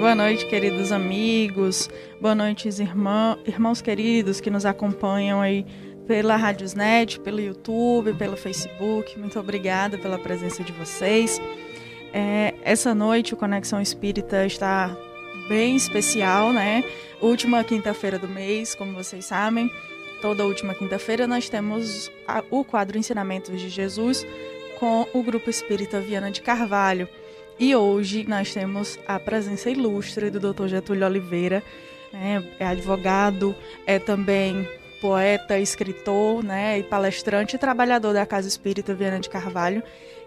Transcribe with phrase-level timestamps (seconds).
[0.00, 1.90] boa noite, queridos amigos,
[2.22, 5.66] boa noite, irmã, irmãos queridos que nos acompanham aí
[6.06, 9.18] pela Radiosnet, pelo YouTube, pelo Facebook.
[9.18, 11.38] Muito obrigada pela presença de vocês.
[12.14, 14.96] É, essa noite o Conexão Espírita está
[15.50, 16.82] bem especial, né?
[17.20, 19.70] Última quinta-feira do mês, como vocês sabem.
[20.22, 24.26] Toda última quinta-feira nós temos a, o quadro Ensinamentos de Jesus
[24.78, 27.06] com o Grupo Espírita Viana de Carvalho.
[27.60, 30.66] E hoje nós temos a presença ilustre do Dr.
[30.66, 31.62] Getúlio Oliveira,
[32.10, 32.42] né?
[32.58, 33.54] é advogado,
[33.86, 34.66] é também
[34.98, 39.82] poeta, escritor, né, e palestrante e trabalhador da Casa Espírita Viana de Carvalho,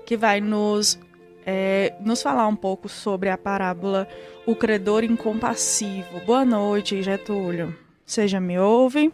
[0.06, 1.00] que vai nos
[1.44, 4.08] é, nos falar um pouco sobre a parábola
[4.46, 6.20] O Credor Incompassivo.
[6.28, 7.76] Boa noite, Getúlio.
[8.06, 9.12] Já me ouve?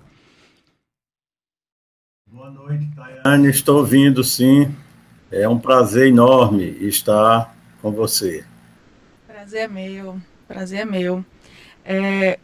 [2.28, 3.50] Boa noite, Tayane.
[3.50, 4.70] Estou ouvindo, sim.
[5.32, 8.44] É um prazer enorme estar com você.
[9.28, 10.20] Prazer é meu.
[10.48, 11.24] Prazer é meu.
[11.86, 12.40] É,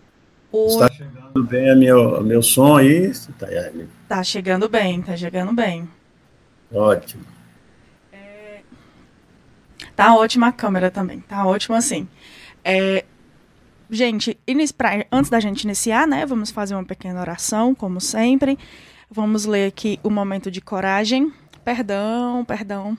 [0.52, 0.68] o...
[0.68, 3.90] Está chegando bem a meu, a meu som aí, Tayane?
[4.08, 5.90] Tá chegando bem, tá chegando bem.
[6.74, 7.26] Ótimo.
[8.14, 8.62] É...
[9.96, 12.08] Tá ótima a câmera também, tá ótimo assim.
[12.64, 13.04] É...
[13.90, 14.40] Gente,
[15.12, 18.58] antes da gente iniciar, né, vamos fazer uma pequena oração, como sempre.
[19.12, 21.32] Vamos ler aqui o momento de coragem.
[21.64, 22.98] Perdão, perdão,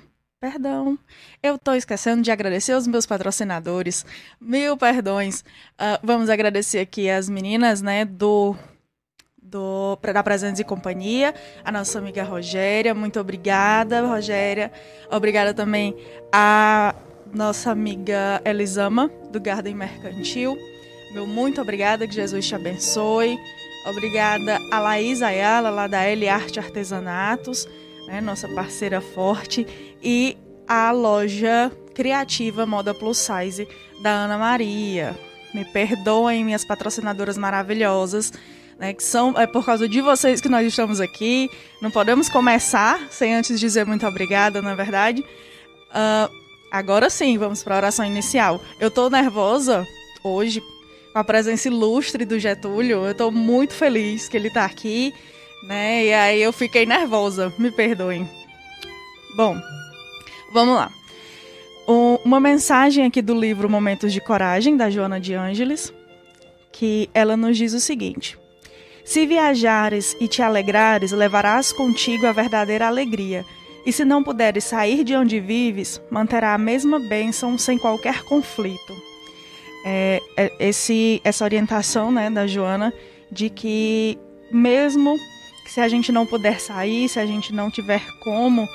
[0.49, 0.97] Perdão,
[1.43, 4.07] eu estou esquecendo de agradecer aos meus patrocinadores.
[4.41, 5.41] Mil perdões.
[5.41, 8.55] Uh, vamos agradecer aqui as meninas, né, do
[9.43, 12.95] do da Presentes e Companhia, a nossa amiga Rogéria.
[12.95, 14.71] Muito obrigada, Rogéria.
[15.11, 15.97] Obrigada também
[16.33, 16.95] a
[17.35, 20.57] nossa amiga Elisama, do Garden Mercantil.
[21.13, 23.37] Meu muito obrigada, que Jesus te abençoe.
[23.85, 27.67] Obrigada a Laís Ayala, lá da L Arte Artesanatos
[28.07, 29.67] né, nossa parceira forte,
[30.07, 33.67] e a loja criativa Moda Plus Size
[34.01, 35.19] da Ana Maria.
[35.53, 38.33] Me perdoem, minhas patrocinadoras maravilhosas,
[38.79, 41.51] né, que são é por causa de vocês que nós estamos aqui.
[41.83, 45.23] Não podemos começar sem antes dizer muito obrigada, na é verdade.
[45.91, 46.33] Uh,
[46.71, 48.61] agora sim, vamos para a oração inicial.
[48.79, 49.85] Eu estou nervosa
[50.23, 50.63] hoje
[51.13, 53.05] com a presença ilustre do Getúlio.
[53.05, 55.13] Eu estou muito feliz que ele está aqui
[55.67, 56.05] né?
[56.05, 58.29] E aí eu fiquei nervosa, me perdoem.
[59.37, 59.61] Bom,
[60.57, 60.91] vamos lá.
[62.25, 65.93] uma mensagem aqui do livro Momentos de Coragem, da Joana de Ângeles,
[66.73, 68.39] que ela nos diz o seguinte:
[69.05, 73.45] Se viajares e te alegrares, levarás contigo a verdadeira alegria.
[73.85, 78.97] E se não puderes sair de onde vives, manterá a mesma bênção sem qualquer conflito.
[79.85, 82.95] É, é esse, essa orientação né, da Joana
[83.31, 84.19] de que
[84.51, 85.19] mesmo
[85.65, 88.67] que se a gente não puder sair, se a gente não tiver como,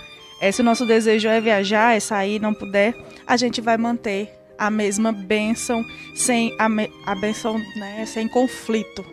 [0.41, 2.95] é, se o nosso desejo é viajar, é sair, não puder,
[3.27, 5.85] a gente vai manter a mesma bênção,
[6.15, 9.05] sem a, me, a bênção, né, sem conflito,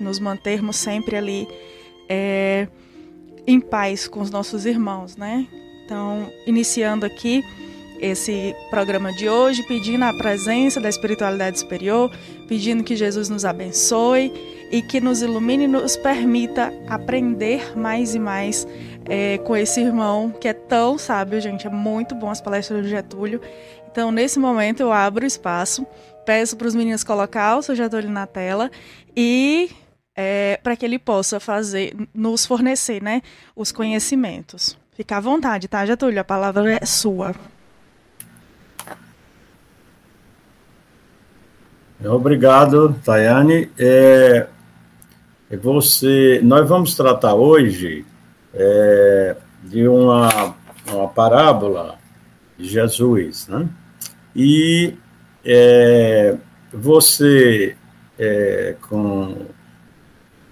[0.00, 1.48] nos mantermos sempre ali
[2.08, 2.68] é,
[3.46, 5.46] em paz com os nossos irmãos, né?
[5.84, 7.44] Então, iniciando aqui
[8.00, 12.12] esse programa de hoje, pedindo a presença da espiritualidade superior,
[12.48, 14.32] pedindo que Jesus nos abençoe
[14.70, 18.66] e que nos ilumine e nos permita aprender mais e mais
[19.08, 21.66] é, com esse irmão que é tão sábio, gente.
[21.66, 23.40] É muito bom as palestras do Getúlio.
[23.90, 25.86] Então, nesse momento, eu abro o espaço,
[26.24, 28.70] peço para os meninos colocar o seu Getúlio na tela
[29.16, 29.70] e
[30.14, 33.22] é, para que ele possa fazer, nos fornecer, né,
[33.54, 34.76] os conhecimentos.
[34.94, 36.20] Fica à vontade, tá, Getúlio?
[36.20, 37.34] A palavra é sua.
[42.04, 43.70] Obrigado, Tayane.
[43.78, 44.46] É,
[45.62, 48.04] você, nós vamos tratar hoje
[48.56, 50.56] é, de uma,
[50.88, 51.98] uma parábola
[52.58, 53.68] de Jesus, né?
[54.34, 54.96] E
[55.44, 56.36] é,
[56.72, 57.76] você
[58.18, 59.46] é, com,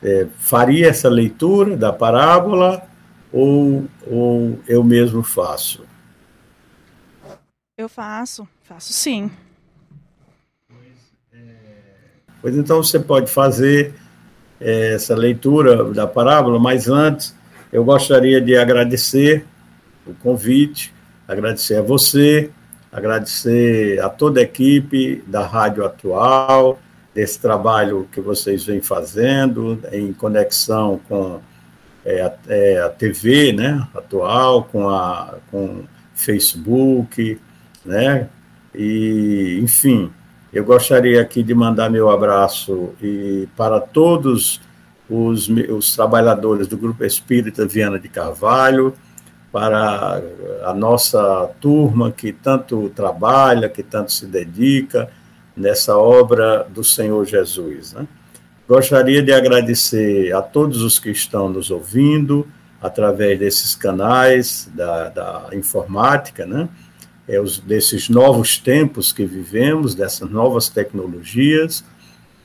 [0.03, 2.87] é, faria essa leitura da parábola
[3.33, 5.85] ou, ou eu mesmo faço?
[7.77, 9.31] Eu faço, faço sim.
[10.69, 11.47] Pois, é,
[12.41, 13.95] pois então você pode fazer
[14.61, 17.35] essa leitura da parábola, mas antes
[17.75, 19.45] eu gostaria de agradecer
[20.07, 20.95] o convite,
[21.27, 22.53] agradecer a você,
[22.93, 26.79] agradecer a toda a equipe da Rádio Atual,
[27.13, 31.41] desse trabalho que vocês vêm fazendo em conexão com
[32.05, 35.83] é, a, é, a, TV, né, atual, com a com
[36.15, 37.41] Facebook,
[37.85, 38.29] né,
[38.73, 40.13] e enfim,
[40.53, 44.74] eu gostaria aqui de mandar meu abraço e para todos os,
[45.09, 48.95] os trabalhadores do Grupo Espírita Viana de Carvalho,
[49.53, 50.21] para
[50.65, 55.09] a nossa turma que tanto trabalha, que tanto se dedica,
[55.57, 57.93] nessa obra do Senhor Jesus.
[57.93, 58.07] Né?
[58.69, 62.49] Gostaria de agradecer a todos os que estão nos ouvindo
[62.81, 66.69] através desses canais da, da informática, né?
[67.27, 71.83] É, os, desses novos tempos que vivemos, dessas novas tecnologias,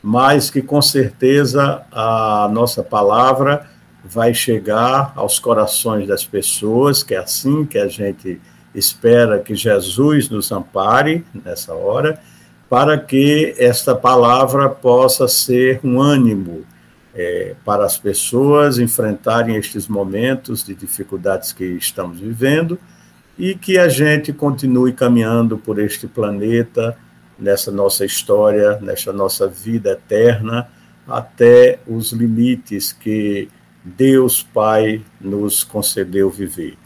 [0.01, 3.67] mas que com certeza a nossa palavra
[4.03, 8.39] vai chegar aos corações das pessoas, que é assim que a gente
[8.73, 12.19] espera que Jesus nos ampare nessa hora
[12.69, 16.63] para que esta palavra possa ser um ânimo
[17.15, 22.77] é, para as pessoas enfrentarem estes momentos de dificuldades que estamos vivendo
[23.37, 26.95] e que a gente continue caminhando por este planeta,
[27.39, 30.69] nessa nossa história, nessa nossa vida eterna,
[31.07, 33.49] até os limites que
[33.83, 36.77] Deus Pai nos concedeu viver.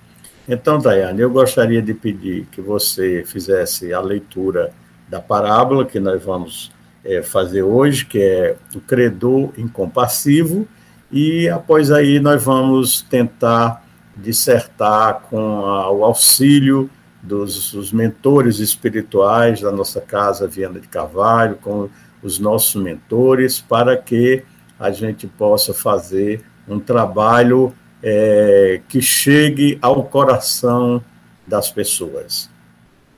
[0.47, 4.73] Então, Daiane, eu gostaria de pedir que você fizesse a leitura
[5.09, 6.71] da parábola que nós vamos
[7.03, 10.67] é, fazer hoje, que é o credor incompassivo,
[11.11, 13.85] e após aí nós vamos tentar
[14.15, 16.89] dissertar com a, o auxílio
[17.23, 21.89] dos, dos, mentores espirituais da nossa casa Viana de Carvalho, com
[22.21, 24.43] os nossos mentores, para que
[24.77, 31.03] a gente possa fazer um trabalho é, que chegue ao coração
[31.47, 32.49] das pessoas.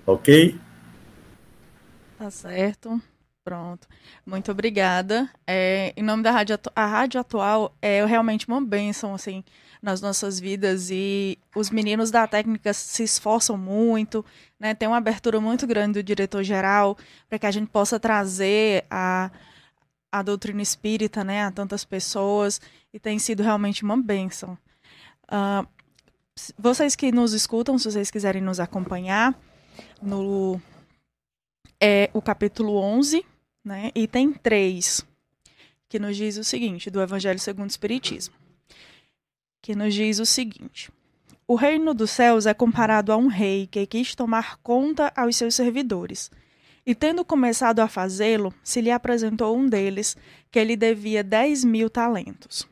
[0.06, 0.56] Ok?
[2.18, 3.02] Tá certo.
[3.44, 3.88] Pronto.
[4.26, 5.30] Muito obrigada.
[5.46, 9.44] É, em nome da rádio, a rádio atual é realmente uma bênção assim
[9.86, 14.26] nas nossas vidas e os meninos da técnica se esforçam muito,
[14.60, 14.74] né?
[14.74, 16.98] Tem uma abertura muito grande do diretor geral
[17.30, 19.30] para que a gente possa trazer a
[20.12, 22.62] a doutrina espírita, né, a tantas pessoas
[22.94, 24.58] e tem sido realmente uma bênção.
[25.26, 25.68] Uh,
[26.58, 29.38] vocês que nos escutam, se vocês quiserem nos acompanhar
[30.02, 30.60] no
[31.82, 33.26] é o capítulo 11,
[33.64, 33.92] né?
[33.94, 35.06] Item 3,
[35.90, 38.45] que nos diz o seguinte, do Evangelho segundo o Espiritismo.
[39.66, 40.92] Que nos diz o seguinte:
[41.48, 45.56] O reino dos céus é comparado a um rei que quis tomar conta aos seus
[45.56, 46.30] servidores.
[46.86, 50.16] E tendo começado a fazê-lo, se lhe apresentou um deles,
[50.52, 52.68] que lhe devia dez mil talentos.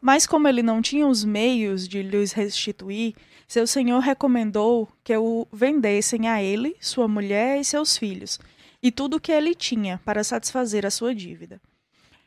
[0.00, 3.14] Mas como ele não tinha os meios de lhes restituir,
[3.46, 8.40] seu senhor recomendou que o vendessem a ele, sua mulher e seus filhos,
[8.82, 11.60] e tudo o que ele tinha para satisfazer a sua dívida.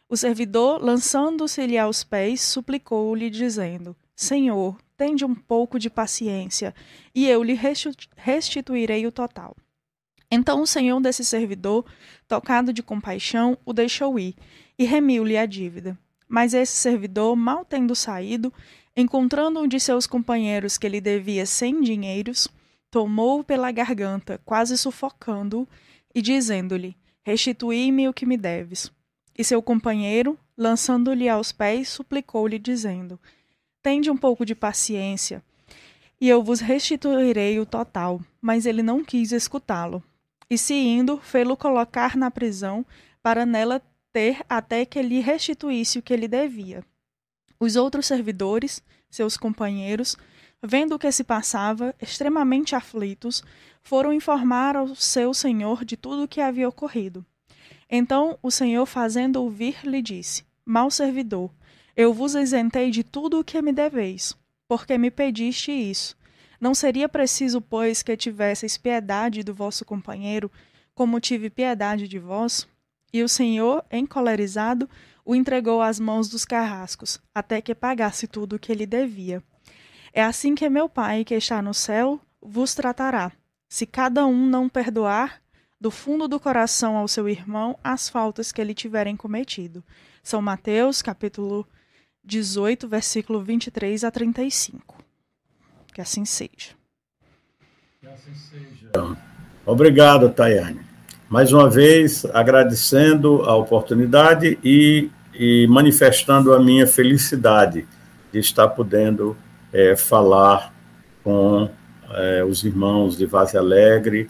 [0.08, 6.74] O servidor, lançando-se-lhe aos pés, suplicou-lhe, dizendo: Senhor, tende um pouco de paciência,
[7.14, 7.58] e eu lhe
[8.16, 9.56] restituirei o total.
[10.32, 11.86] Então o senhor desse servidor,
[12.28, 14.36] tocado de compaixão, o deixou ir
[14.78, 15.98] e remiu-lhe a dívida.
[16.28, 18.52] Mas esse servidor, mal tendo saído,
[18.96, 22.48] Encontrando um de seus companheiros que lhe devia cem dinheiros,
[22.92, 25.68] tomou-o pela garganta, quase sufocando-o,
[26.14, 28.92] e dizendo-lhe: Restituí-me o que me deves.
[29.36, 33.20] E seu companheiro, lançando-lhe aos pés, suplicou-lhe, dizendo:
[33.84, 35.44] Tende um pouco de paciência,
[36.20, 38.22] e eu vos restituirei o total.
[38.42, 40.02] Mas ele não quis escutá-lo.
[40.50, 42.86] E se indo, fê-lo colocar na prisão,
[43.22, 43.82] para nela
[44.14, 46.82] ter até que lhe restituísse o que lhe devia.
[47.60, 50.16] Os outros servidores, seus companheiros,
[50.62, 53.44] vendo o que se passava, extremamente aflitos,
[53.82, 57.26] foram informar ao seu senhor de tudo o que havia ocorrido.
[57.90, 61.52] Então o senhor, fazendo ouvir, lhe disse: Mal servidor,
[61.96, 64.36] eu vos isentei de tudo o que me deveis,
[64.68, 66.16] porque me pediste isso.
[66.60, 70.52] Não seria preciso, pois, que tivesseis piedade do vosso companheiro,
[70.96, 72.68] como tive piedade de vós?
[73.12, 74.90] E o senhor, encolerizado,
[75.26, 79.44] o entregou às mãos dos carrascos, até que pagasse tudo o que ele devia.
[80.12, 83.32] É assim que meu Pai, que está no céu, vos tratará,
[83.70, 85.42] se cada um não perdoar
[85.80, 89.84] do fundo do coração ao seu irmão as faltas que ele tiverem cometido.
[90.24, 91.68] São Mateus, capítulo
[92.24, 94.98] 18, versículo 23 a 35.
[95.94, 96.76] Que assim seja.
[98.00, 99.18] Que assim seja.
[99.66, 100.94] Obrigado, Tayane
[101.34, 107.88] mais uma vez agradecendo a oportunidade e, e manifestando a minha felicidade
[108.32, 109.36] de estar podendo
[109.74, 110.72] é, falar
[111.24, 111.68] com
[112.12, 114.30] é, os irmãos de Vaze Alegre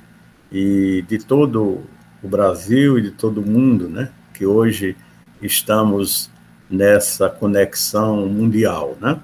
[0.50, 1.82] e de todo
[2.24, 4.10] o Brasil e de todo o mundo, né?
[4.34, 4.96] Que hoje
[5.42, 6.32] estamos
[6.70, 9.20] nessa conexão mundial, né?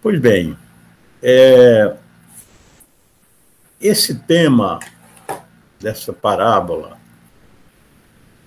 [0.00, 0.56] Pois bem,
[1.22, 1.94] é,
[3.80, 4.80] esse tema
[5.80, 6.98] dessa parábola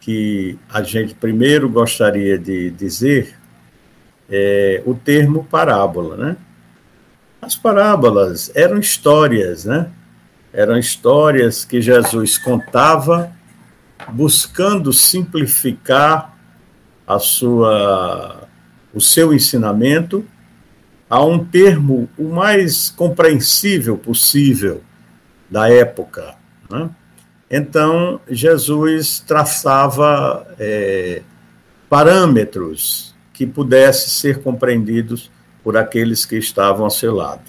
[0.01, 3.35] que a gente primeiro gostaria de dizer
[4.29, 6.37] é, o termo parábola, né?
[7.41, 9.89] As parábolas eram histórias, né?
[10.51, 13.31] Eram histórias que Jesus contava
[14.11, 16.34] buscando simplificar
[17.07, 18.47] a sua,
[18.93, 20.25] o seu ensinamento
[21.09, 24.81] a um termo o mais compreensível possível
[25.49, 26.35] da época.
[26.69, 26.89] Né?
[27.49, 31.21] Então, Jesus traçava é,
[31.87, 35.31] parâmetros que pudessem ser compreendidos
[35.63, 37.43] por aqueles que estavam ao seu lado.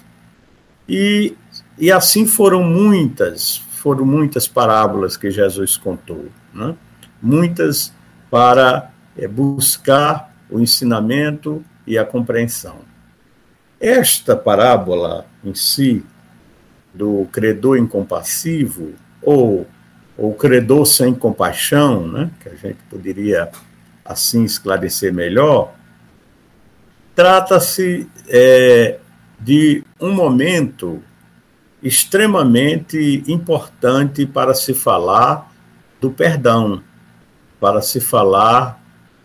[0.87, 1.35] E,
[1.77, 6.75] e assim foram muitas, foram muitas parábolas que Jesus contou, né?
[7.21, 7.93] muitas
[8.29, 12.79] para é, buscar o ensinamento e a compreensão.
[13.79, 16.05] Esta parábola em si,
[16.93, 19.67] do credor incompassivo, ou
[20.17, 23.49] o credor sem compaixão, né, que a gente poderia
[24.03, 25.73] assim esclarecer melhor,
[27.13, 28.99] trata-se é,
[29.39, 31.01] de um momento
[31.83, 35.51] extremamente importante para se falar
[36.01, 36.81] do perdão,
[37.59, 38.76] para se falar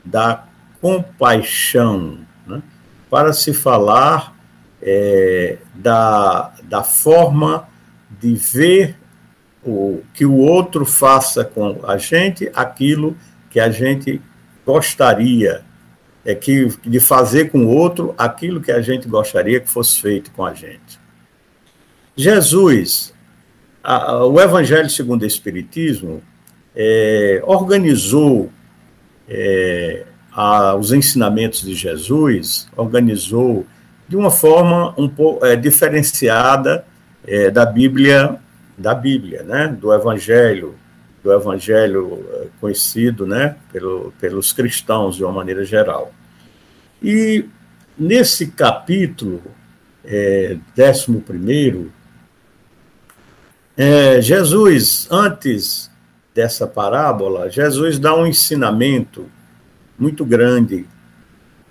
[0.05, 0.45] da
[0.81, 2.63] compaixão, né?
[3.09, 4.37] para se falar
[4.81, 7.69] é, da, da forma
[8.11, 8.97] de ver
[9.65, 13.17] o, que o outro faça com a gente aquilo
[13.49, 14.21] que a gente
[14.67, 15.63] gostaria
[16.25, 20.31] é que de fazer com o outro aquilo que a gente gostaria que fosse feito
[20.33, 21.01] com a gente.
[22.17, 23.13] Jesus,
[23.83, 26.23] a, o Evangelho segundo o Espiritismo,
[26.75, 28.51] é, organizou
[29.29, 30.05] é,
[30.93, 33.67] ensinamentos de Jesus, organizou
[34.09, 36.85] de uma forma um pouco é, diferenciada
[37.27, 38.39] é, da Bíblia,
[38.77, 40.75] da Bíblia, né, do Evangelho,
[41.23, 46.13] do Evangelho é, conhecido, né, pelo, pelos cristãos de uma maneira geral.
[47.03, 47.45] E
[47.99, 49.43] nesse capítulo,
[50.05, 51.93] é, décimo primeiro,
[53.77, 55.92] é, Jesus, antes
[56.35, 59.27] dessa parábola, Jesus dá um ensinamento
[59.99, 60.87] muito grande,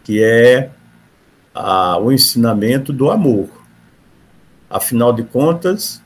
[0.03, 0.69] que é
[1.53, 3.49] a, o ensinamento do amor.
[4.69, 6.01] Afinal de contas,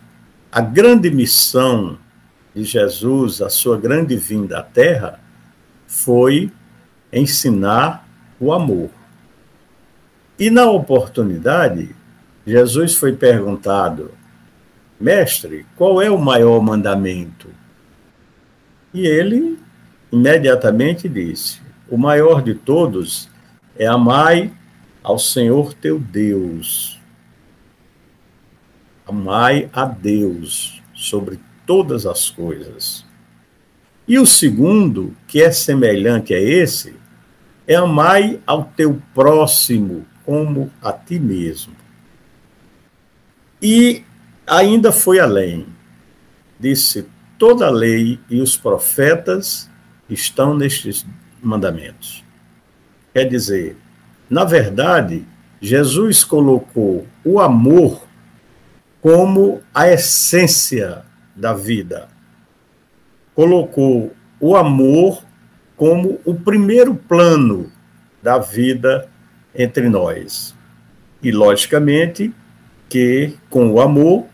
[0.52, 1.98] a grande missão
[2.56, 5.20] de Jesus, a sua grande vinda à Terra,
[5.86, 6.52] foi
[7.12, 8.08] ensinar
[8.40, 8.90] o amor.
[10.40, 11.96] E na oportunidade,
[12.46, 14.12] Jesus foi perguntado:
[15.00, 17.50] Mestre, qual é o maior mandamento?
[18.96, 19.60] E ele
[20.10, 21.60] imediatamente disse:
[21.90, 23.30] O maior de todos
[23.78, 24.54] é amai
[25.04, 26.98] ao Senhor teu Deus.
[29.06, 31.38] Amai a Deus sobre
[31.68, 33.06] todas as coisas.
[34.08, 36.96] E o segundo, que é semelhante a esse,
[37.68, 41.76] é amai ao teu próximo como a ti mesmo.
[43.62, 44.04] E
[44.48, 45.66] ainda foi além.
[46.58, 47.06] Disse:
[47.38, 49.70] toda a lei e os profetas
[50.10, 51.06] estão nestes
[51.42, 52.24] mandamentos.
[53.14, 53.78] Quer dizer,
[54.30, 55.26] na verdade,
[55.62, 58.06] Jesus colocou o amor
[59.02, 61.04] como a essência
[61.36, 62.08] da vida.
[63.34, 65.24] Colocou o amor
[65.76, 67.72] como o primeiro plano
[68.22, 69.10] da vida
[69.54, 70.56] entre nós.
[71.22, 72.34] E, logicamente,
[72.90, 74.26] que com o amor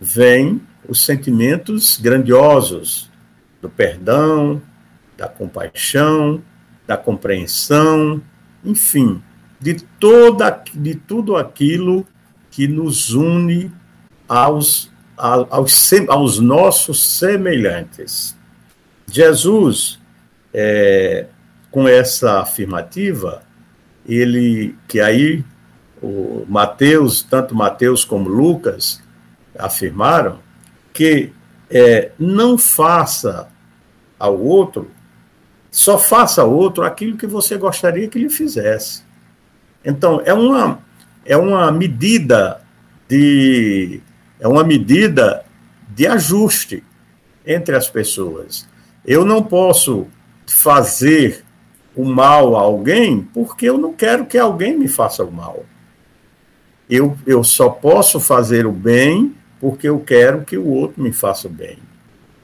[0.00, 3.10] vem os sentimentos grandiosos
[3.60, 4.60] do perdão,
[5.16, 6.42] da compaixão,
[6.86, 8.22] da compreensão,
[8.64, 9.22] enfim,
[9.60, 12.06] de toda de tudo aquilo
[12.50, 13.70] que nos une
[14.28, 18.36] aos, aos, aos nossos semelhantes.
[19.06, 19.98] Jesus,
[20.52, 21.26] é,
[21.70, 23.42] com essa afirmativa,
[24.06, 25.44] ele que aí
[26.02, 29.02] o Mateus, tanto Mateus como Lucas
[29.58, 30.38] afirmaram
[31.00, 31.32] que
[31.70, 33.48] é, não faça
[34.18, 34.90] ao outro,
[35.70, 39.02] só faça ao outro aquilo que você gostaria que ele fizesse.
[39.82, 40.82] Então, é uma,
[41.24, 42.60] é uma medida
[43.08, 44.02] de
[44.38, 45.42] é uma medida
[45.88, 46.84] de ajuste
[47.46, 48.68] entre as pessoas.
[49.02, 50.06] Eu não posso
[50.46, 51.46] fazer
[51.96, 55.64] o mal a alguém porque eu não quero que alguém me faça o mal.
[56.90, 61.46] Eu, eu só posso fazer o bem porque eu quero que o outro me faça
[61.46, 61.78] o bem.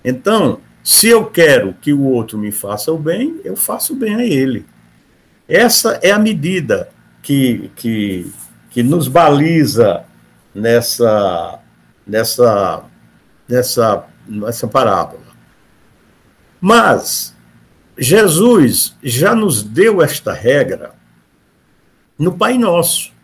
[0.05, 4.15] Então, se eu quero que o outro me faça o bem, eu faço o bem
[4.15, 4.65] a ele.
[5.49, 6.91] Essa é a medida
[7.23, 8.31] que, que,
[8.71, 10.05] que nos baliza
[10.55, 11.59] nessa,
[12.07, 12.85] nessa,
[13.49, 15.27] nessa, nessa parábola.
[16.61, 17.35] Mas
[17.99, 20.95] Jesus já nos deu esta regra
[22.19, 23.16] no Pai Nosso.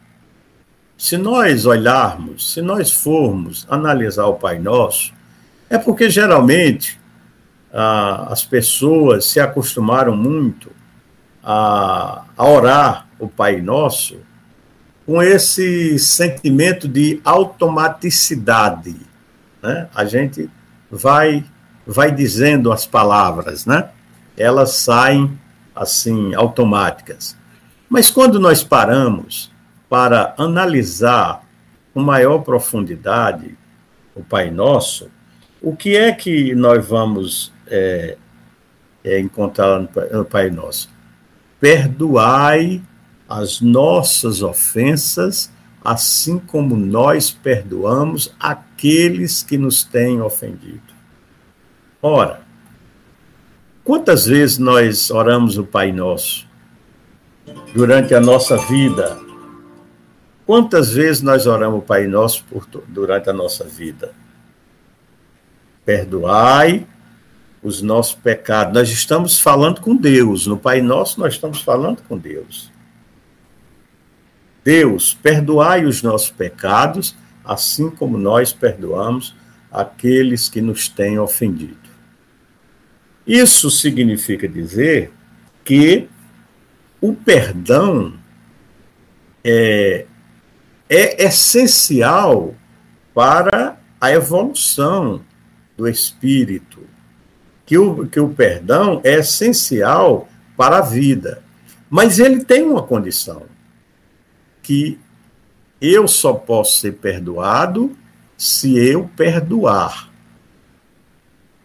[1.02, 5.12] Se nós olharmos, se nós formos analisar o Pai Nosso,
[5.68, 6.96] é porque geralmente
[7.72, 10.70] ah, as pessoas se acostumaram muito
[11.42, 14.18] a, a orar o Pai Nosso
[15.04, 18.94] com esse sentimento de automaticidade.
[19.60, 19.88] Né?
[19.92, 20.48] A gente
[20.88, 21.44] vai,
[21.84, 23.88] vai dizendo as palavras, né?
[24.36, 25.36] elas saem
[25.74, 27.36] assim, automáticas.
[27.88, 29.51] Mas quando nós paramos
[29.92, 31.46] para analisar
[31.92, 33.58] com maior profundidade
[34.14, 35.10] o Pai Nosso,
[35.60, 38.16] o que é que nós vamos é,
[39.04, 40.88] é, encontrar no Pai Nosso?
[41.60, 42.80] Perdoai
[43.28, 45.52] as nossas ofensas,
[45.84, 50.94] assim como nós perdoamos aqueles que nos têm ofendido.
[52.00, 52.40] Ora,
[53.84, 56.48] quantas vezes nós oramos o Pai Nosso
[57.74, 59.31] durante a nossa vida?
[60.52, 64.12] Quantas vezes nós oramos o Pai Nosso por, durante a nossa vida?
[65.82, 66.86] Perdoai
[67.62, 68.74] os nossos pecados.
[68.74, 70.46] Nós estamos falando com Deus.
[70.46, 72.70] No Pai Nosso, nós estamos falando com Deus.
[74.62, 79.34] Deus, perdoai os nossos pecados, assim como nós perdoamos
[79.70, 81.88] aqueles que nos têm ofendido.
[83.26, 85.14] Isso significa dizer
[85.64, 86.10] que
[87.00, 88.12] o perdão
[89.42, 90.04] é,
[90.94, 92.54] é essencial
[93.14, 95.22] para a evolução
[95.74, 96.86] do espírito,
[97.64, 101.42] que o, que o perdão é essencial para a vida.
[101.88, 103.44] Mas ele tem uma condição,
[104.62, 105.00] que
[105.80, 107.96] eu só posso ser perdoado
[108.36, 110.10] se eu perdoar.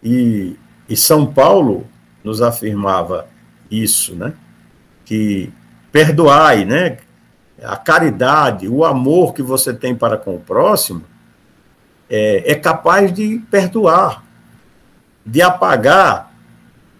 [0.02, 0.56] E,
[0.88, 1.86] e São Paulo
[2.24, 3.28] nos afirmava
[3.70, 4.32] isso, né?
[5.04, 5.52] Que
[5.92, 6.98] perdoai, né?
[7.62, 11.02] A caridade, o amor que você tem para com o próximo
[12.08, 14.24] é, é capaz de perdoar,
[15.24, 16.32] de apagar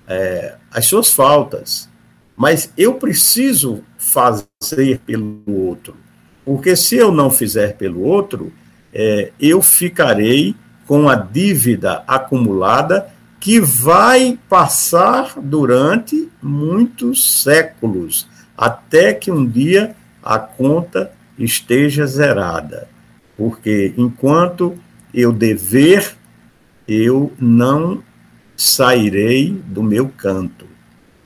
[0.07, 1.89] é, as suas faltas.
[2.37, 5.97] Mas eu preciso fazer pelo outro,
[6.45, 8.53] porque se eu não fizer pelo outro,
[8.93, 10.55] é, eu ficarei
[10.87, 20.39] com a dívida acumulada que vai passar durante muitos séculos, até que um dia a
[20.39, 22.89] conta esteja zerada.
[23.37, 24.79] Porque enquanto
[25.15, 26.17] eu dever,
[26.87, 28.03] eu não
[28.57, 30.67] sairei do meu canto.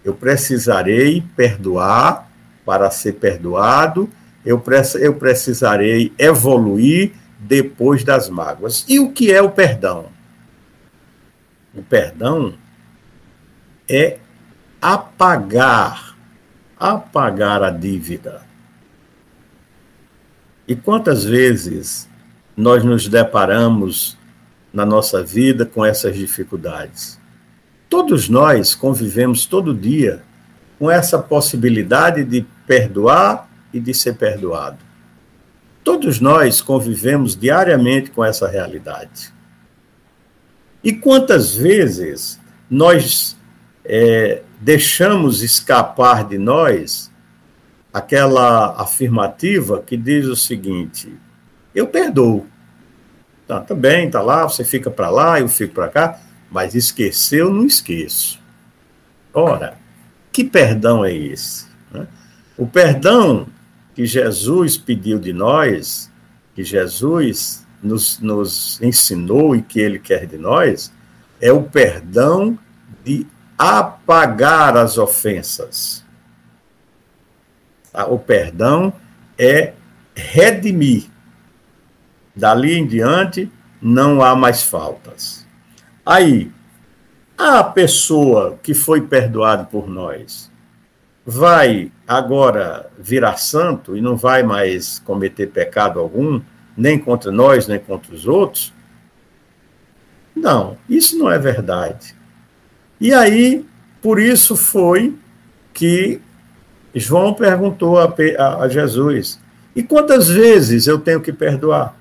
[0.04, 2.30] Eu precisarei perdoar
[2.64, 4.08] para ser perdoado,
[4.44, 4.62] eu,
[5.00, 8.84] eu precisarei evoluir depois das mágoas.
[8.88, 10.06] E o que é o perdão?
[11.74, 12.54] O perdão
[13.88, 14.18] é
[14.80, 16.16] apagar,
[16.78, 18.42] apagar a dívida.
[20.72, 22.08] E quantas vezes
[22.56, 24.16] nós nos deparamos
[24.72, 27.20] na nossa vida com essas dificuldades.
[27.90, 30.22] Todos nós convivemos todo dia
[30.78, 34.78] com essa possibilidade de perdoar e de ser perdoado.
[35.84, 39.30] Todos nós convivemos diariamente com essa realidade.
[40.82, 43.36] E quantas vezes nós
[43.84, 47.11] é, deixamos escapar de nós
[47.92, 51.12] aquela afirmativa que diz o seguinte:
[51.74, 52.46] eu perdoo.
[53.46, 57.52] Tá, tá bem, tá lá, você fica para lá, eu fico para cá, mas esqueceu,
[57.52, 58.40] não esqueço.
[59.34, 59.76] Ora,
[60.32, 61.66] que perdão é esse?
[61.90, 62.06] Né?
[62.56, 63.46] O perdão
[63.94, 66.10] que Jesus pediu de nós,
[66.54, 70.92] que Jesus nos, nos ensinou e que ele quer de nós,
[71.40, 72.58] é o perdão
[73.04, 73.26] de
[73.58, 76.01] apagar as ofensas.
[78.08, 78.92] O perdão
[79.38, 79.74] é
[80.14, 81.04] redimir.
[82.34, 83.50] Dali em diante,
[83.80, 85.46] não há mais faltas.
[86.04, 86.50] Aí,
[87.36, 90.50] a pessoa que foi perdoada por nós
[91.24, 96.40] vai agora virar santo e não vai mais cometer pecado algum,
[96.76, 98.72] nem contra nós, nem contra os outros?
[100.34, 102.14] Não, isso não é verdade.
[103.00, 103.66] E aí,
[104.00, 105.16] por isso foi
[105.74, 106.20] que
[106.94, 109.38] João perguntou a, a, a Jesus:
[109.74, 111.96] e quantas vezes eu tenho que perdoar?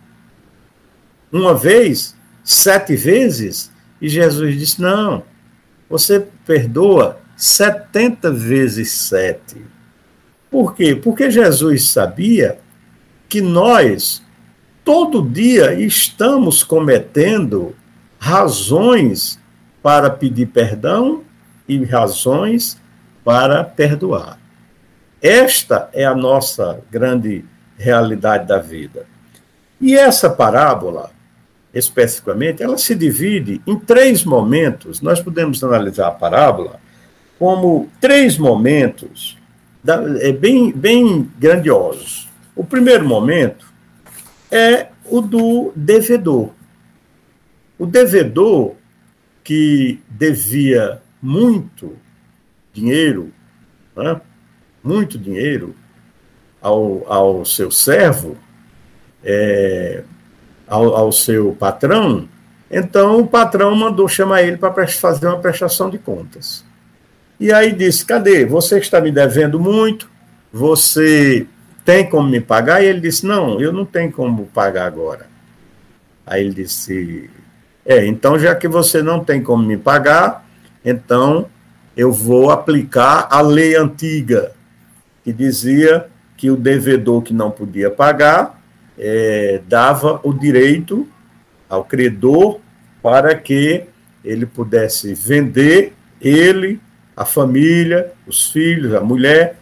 [1.32, 3.72] uma vez, sete vezes?
[4.02, 5.24] E Jesus disse: Não,
[5.90, 9.62] você perdoa setenta vezes sete.
[10.50, 10.96] Por quê?
[10.96, 12.60] Porque Jesus sabia
[13.30, 14.22] que nós,
[14.84, 17.74] todo dia, estamos cometendo
[18.20, 19.40] razões
[19.82, 21.24] para pedir perdão
[21.68, 22.78] e razões
[23.24, 24.41] para perdoar.
[25.22, 27.46] Esta é a nossa grande
[27.78, 29.06] realidade da vida.
[29.80, 31.12] E essa parábola
[31.74, 35.02] especificamente, ela se divide em três momentos.
[35.02, 36.80] Nós podemos analisar a parábola
[37.40, 39.38] como três momentos
[40.20, 42.30] é, bem, bem grandiosos.
[42.56, 43.66] O primeiro momento
[44.52, 46.52] é o do devedor.
[47.80, 48.76] O devedor
[49.44, 51.98] que devia muito
[52.74, 53.32] dinheiro,
[53.96, 54.22] né,
[54.84, 55.76] muito dinheiro
[56.62, 58.38] ao, ao seu servo,
[59.24, 60.04] é,
[60.68, 62.28] ao, ao seu patrão,
[62.72, 66.64] então o patrão mandou chamar ele para fazer uma prestação de contas.
[67.38, 68.46] E aí disse: Cadê?
[68.46, 70.10] Você está me devendo muito,
[70.54, 71.46] você
[71.84, 72.82] tem como me pagar?
[72.82, 75.28] E ele disse: Não, eu não tenho como pagar agora.
[76.26, 77.30] Aí ele disse:
[77.86, 80.46] É, então já que você não tem como me pagar,
[80.86, 81.48] então
[81.98, 84.54] eu vou aplicar a lei antiga,
[85.24, 86.08] que dizia
[86.38, 88.62] que o devedor que não podia pagar
[88.98, 91.08] é, dava o direito
[91.70, 92.60] ao credor
[93.02, 93.86] para que
[94.24, 96.80] ele pudesse vender ele
[97.16, 99.58] a família, os filhos, a mulher,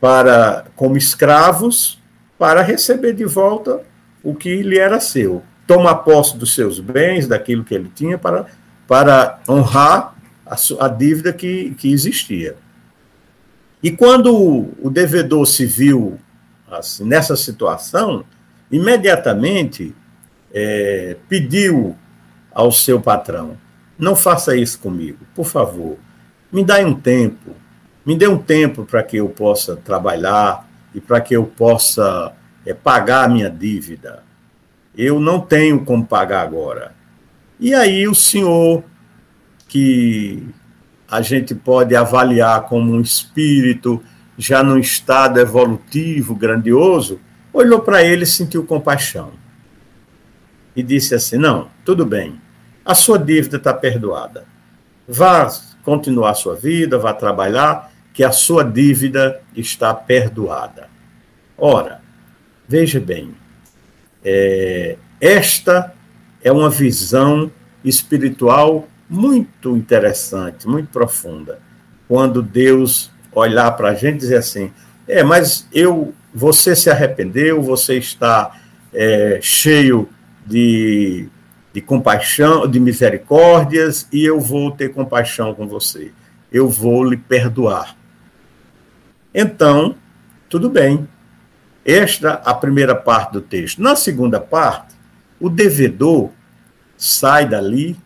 [0.00, 1.98] para como escravos,
[2.38, 3.82] para receber de volta
[4.22, 5.42] o que lhe era seu.
[5.66, 8.46] Tomar posse dos seus bens, daquilo que ele tinha, para,
[8.86, 10.14] para honrar
[10.46, 12.56] a, a dívida que, que existia.
[13.82, 16.18] E quando o devedor se viu
[16.70, 18.24] assim, nessa situação,
[18.70, 19.94] imediatamente
[20.52, 21.96] é, pediu
[22.52, 23.56] ao seu patrão:
[23.98, 25.96] não faça isso comigo, por favor
[26.50, 27.54] me dá um tempo,
[28.04, 32.32] me dê um tempo para que eu possa trabalhar e para que eu possa
[32.64, 34.22] é, pagar a minha dívida.
[34.96, 36.94] Eu não tenho como pagar agora.
[37.60, 38.82] E aí o senhor,
[39.68, 40.48] que
[41.10, 44.02] a gente pode avaliar como um espírito
[44.36, 47.20] já num estado evolutivo grandioso,
[47.52, 49.32] olhou para ele e sentiu compaixão.
[50.76, 52.40] E disse assim: Não, tudo bem,
[52.84, 54.44] a sua dívida está perdoada.
[55.08, 55.50] Vá
[55.82, 60.88] continuar sua vida, vá trabalhar, que a sua dívida está perdoada.
[61.56, 62.02] Ora,
[62.68, 63.34] veja bem,
[64.22, 65.94] é, esta
[66.42, 67.50] é uma visão
[67.82, 71.60] espiritual muito interessante, muito profunda.
[72.06, 74.72] Quando Deus olhar para a gente e dizer assim:
[75.06, 78.58] é, mas eu, você se arrependeu, você está
[78.92, 80.08] é, cheio
[80.46, 81.28] de
[81.78, 86.12] de compaixão, de misericórdias, e eu vou ter compaixão com você.
[86.50, 87.96] Eu vou lhe perdoar.
[89.34, 89.94] Então,
[90.48, 91.06] tudo bem.
[91.84, 93.80] Esta a primeira parte do texto.
[93.80, 94.94] Na segunda parte,
[95.38, 96.30] o devedor
[96.96, 97.96] sai dali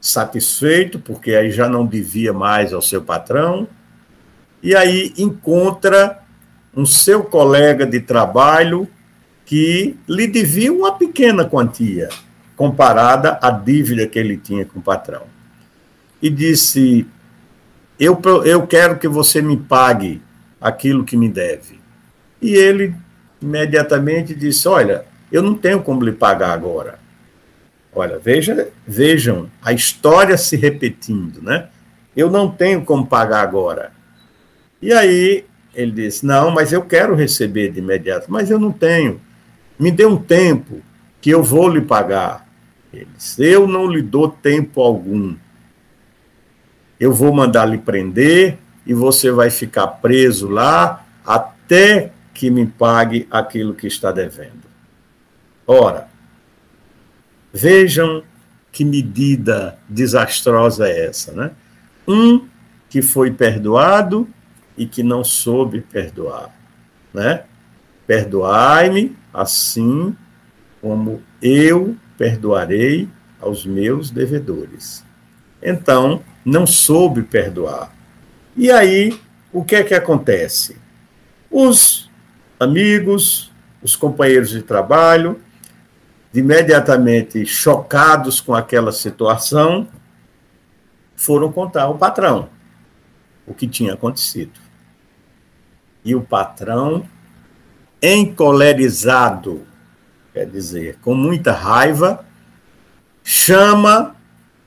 [0.00, 3.68] satisfeito, porque aí já não devia mais ao seu patrão,
[4.62, 6.20] e aí encontra
[6.74, 8.88] um seu colega de trabalho
[9.44, 12.08] que lhe devia uma pequena quantia
[12.56, 15.22] comparada à dívida que ele tinha com o patrão.
[16.22, 17.06] E disse:
[17.98, 20.22] eu, eu quero que você me pague
[20.60, 21.80] aquilo que me deve.
[22.40, 22.94] E ele
[23.42, 26.99] imediatamente disse: Olha, eu não tenho como lhe pagar agora.
[27.92, 31.68] Olha, veja, vejam a história se repetindo, né?
[32.16, 33.92] Eu não tenho como pagar agora.
[34.80, 39.20] E aí ele disse: Não, mas eu quero receber de imediato, mas eu não tenho.
[39.78, 40.80] Me dê um tempo
[41.20, 42.46] que eu vou lhe pagar
[42.92, 43.38] eles.
[43.38, 45.34] Eu não lhe dou tempo algum.
[46.98, 53.26] Eu vou mandar lhe prender e você vai ficar preso lá até que me pague
[53.30, 54.68] aquilo que está devendo.
[55.66, 56.08] Ora,
[57.52, 58.22] vejam
[58.72, 61.50] que medida desastrosa é essa, né?
[62.06, 62.46] Um
[62.88, 64.28] que foi perdoado
[64.76, 66.54] e que não soube perdoar,
[67.12, 67.44] né?
[68.06, 70.16] Perdoai-me assim
[70.80, 73.08] como eu perdoarei
[73.40, 75.04] aos meus devedores.
[75.62, 77.94] Então, não soube perdoar.
[78.56, 79.18] E aí,
[79.52, 80.76] o que é que acontece?
[81.50, 82.10] Os
[82.58, 83.50] amigos,
[83.82, 85.40] os companheiros de trabalho,
[86.32, 89.88] imediatamente chocados com aquela situação,
[91.16, 92.48] foram contar ao patrão
[93.46, 94.58] o que tinha acontecido.
[96.04, 97.06] E o patrão,
[98.02, 99.66] encolerizado
[100.32, 102.24] quer dizer, com muita raiva,
[103.22, 104.16] chama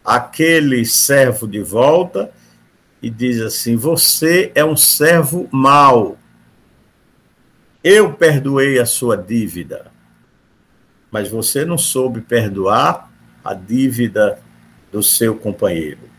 [0.04, 2.32] aquele servo de volta
[3.02, 6.18] e diz assim: Você é um servo mau.
[7.84, 9.92] Eu perdoei a sua dívida,
[11.14, 13.14] mas você não soube perdoar
[13.46, 14.42] a dívida
[14.92, 16.10] do seu companheiro.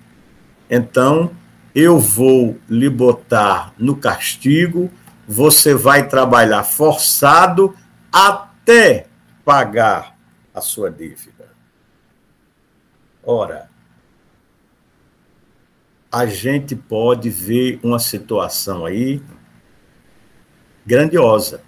[0.70, 1.32] Então,
[1.74, 4.88] eu vou lhe botar no castigo,
[5.26, 7.74] você vai trabalhar forçado
[8.12, 9.08] até
[9.44, 10.16] pagar
[10.54, 11.50] a sua dívida.
[13.20, 13.68] Ora,
[16.12, 19.20] a gente pode ver uma situação aí
[20.86, 21.62] grandiosa.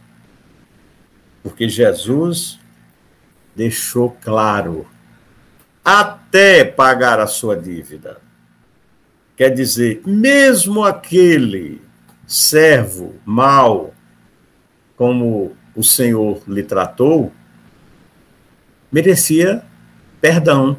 [1.42, 2.60] Porque Jesus
[3.56, 4.86] deixou claro
[5.82, 8.18] até pagar a sua dívida.
[9.36, 11.80] Quer dizer, mesmo aquele
[12.26, 13.94] servo mau,
[14.96, 17.32] como o Senhor lhe tratou,
[18.92, 19.62] merecia
[20.20, 20.76] perdão.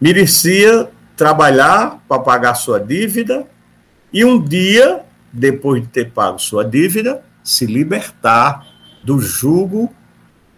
[0.00, 3.46] Merecia trabalhar para pagar sua dívida
[4.12, 8.66] e um dia, depois de ter pago sua dívida, se libertar
[9.02, 9.92] do jugo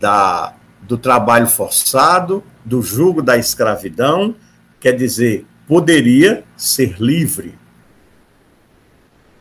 [0.00, 0.54] da,
[0.88, 4.34] do trabalho forçado, do jugo da escravidão,
[4.80, 7.56] quer dizer, poderia ser livre.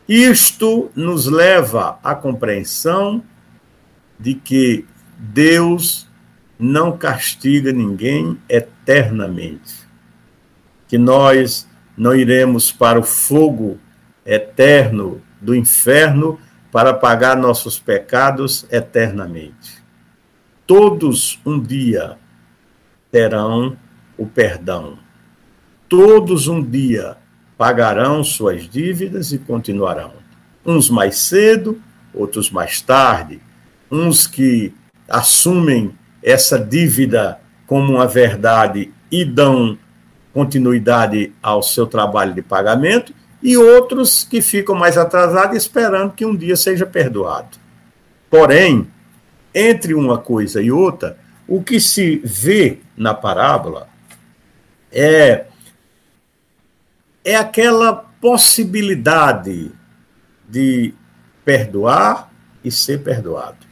[0.06, 3.22] Isto nos leva à compreensão
[4.20, 4.84] de que
[5.18, 6.06] Deus
[6.58, 9.88] não castiga ninguém eternamente.
[10.86, 13.78] Que nós não iremos para o fogo
[14.24, 16.38] eterno do inferno
[16.70, 19.77] para pagar nossos pecados eternamente.
[20.68, 22.18] Todos um dia
[23.10, 23.74] terão
[24.18, 24.98] o perdão.
[25.88, 27.16] Todos um dia
[27.56, 30.12] pagarão suas dívidas e continuarão.
[30.66, 31.80] Uns mais cedo,
[32.12, 33.40] outros mais tarde.
[33.90, 34.74] Uns que
[35.08, 39.78] assumem essa dívida como uma verdade e dão
[40.34, 46.36] continuidade ao seu trabalho de pagamento, e outros que ficam mais atrasados esperando que um
[46.36, 47.56] dia seja perdoado.
[48.28, 48.86] Porém,
[49.54, 53.88] entre uma coisa e outra, o que se vê na parábola
[54.92, 55.46] é
[57.24, 59.70] é aquela possibilidade
[60.48, 60.94] de
[61.44, 62.32] perdoar
[62.64, 63.66] e ser perdoado.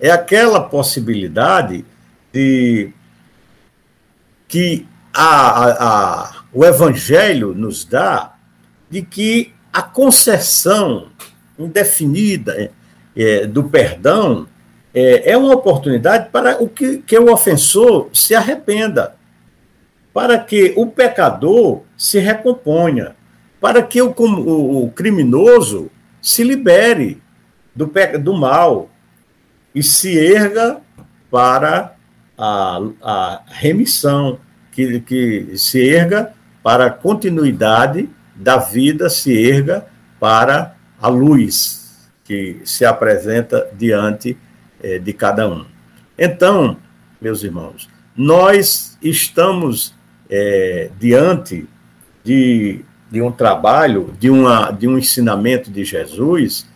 [0.00, 1.84] É aquela possibilidade
[2.32, 2.92] de
[4.48, 4.84] que
[5.14, 8.34] a, a, a, o Evangelho nos dá
[8.90, 11.08] de que a concessão
[11.56, 12.72] indefinida
[13.16, 14.48] é, do perdão
[14.94, 19.16] é, é, uma oportunidade para o que, que o ofensor se arrependa,
[20.12, 23.16] para que o pecador se recomponha,
[23.60, 27.22] para que o, o, o criminoso se libere
[27.74, 28.90] do, do mal,
[29.74, 30.80] e se erga
[31.30, 31.94] para
[32.36, 34.38] a, a remissão,
[34.70, 39.86] que, que se erga para a continuidade da vida, se erga
[40.20, 44.38] para a luz que se apresenta diante
[44.82, 45.64] eh, de cada um.
[46.18, 46.76] Então,
[47.20, 49.94] meus irmãos, nós estamos
[50.28, 51.66] eh, diante
[52.24, 56.66] de, de um trabalho, de, uma, de um ensinamento de Jesus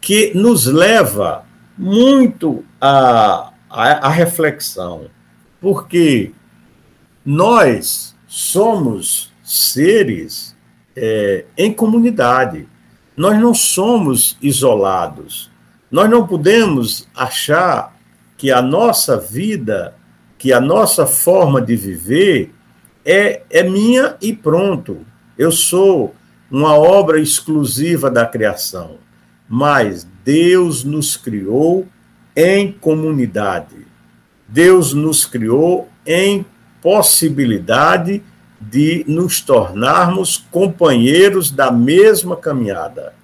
[0.00, 1.44] que nos leva
[1.76, 5.06] muito a, a, a reflexão,
[5.60, 6.32] porque
[7.24, 10.54] nós somos seres
[10.94, 12.68] é, em comunidade,
[13.16, 15.50] nós não somos isolados,
[15.94, 17.96] nós não podemos achar
[18.36, 19.94] que a nossa vida,
[20.36, 22.52] que a nossa forma de viver
[23.04, 25.06] é, é minha e pronto.
[25.38, 26.12] Eu sou
[26.50, 28.96] uma obra exclusiva da criação.
[29.48, 31.86] Mas Deus nos criou
[32.34, 33.86] em comunidade.
[34.48, 36.44] Deus nos criou em
[36.82, 38.20] possibilidade
[38.60, 43.14] de nos tornarmos companheiros da mesma caminhada.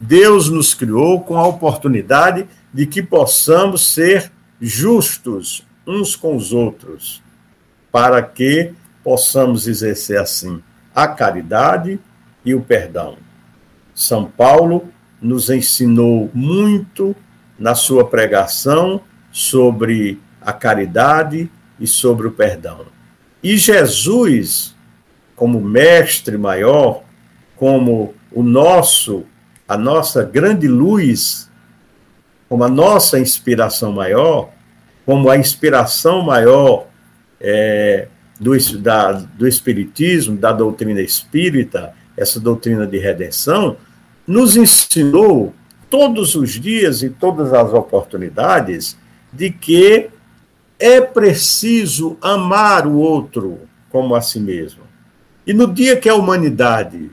[0.00, 4.30] Deus nos criou com a oportunidade de que possamos ser
[4.60, 7.22] justos uns com os outros,
[7.90, 10.62] para que possamos exercer assim
[10.94, 11.98] a caridade
[12.44, 13.16] e o perdão.
[13.94, 14.88] São Paulo
[15.20, 17.16] nos ensinou muito
[17.58, 19.00] na sua pregação
[19.32, 22.86] sobre a caridade e sobre o perdão.
[23.42, 24.74] E Jesus,
[25.34, 27.02] como mestre maior,
[27.56, 29.24] como o nosso,
[29.68, 31.50] a nossa grande luz,
[32.48, 34.50] como a nossa inspiração maior,
[35.04, 36.86] como a inspiração maior
[37.38, 38.08] é,
[38.40, 43.76] do, da, do Espiritismo, da doutrina espírita, essa doutrina de redenção,
[44.26, 45.54] nos ensinou
[45.90, 48.96] todos os dias e todas as oportunidades
[49.32, 50.08] de que
[50.78, 54.82] é preciso amar o outro como a si mesmo.
[55.46, 57.10] E no dia que a humanidade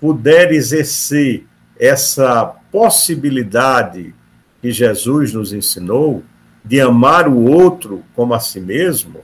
[0.00, 1.47] puder exercer
[1.78, 4.14] essa possibilidade
[4.60, 6.22] que Jesus nos ensinou
[6.64, 9.20] de amar o outro como a si mesmo,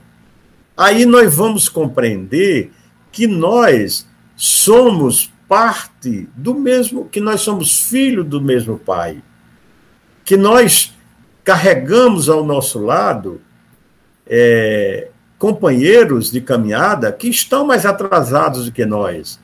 [0.75, 2.71] aí nós vamos compreender
[3.11, 9.21] que nós somos parte do mesmo, que nós somos filho do mesmo Pai,
[10.23, 10.93] que nós
[11.43, 13.39] carregamos ao nosso lado
[14.25, 19.39] é, companheiros de caminhada que estão mais atrasados do que nós.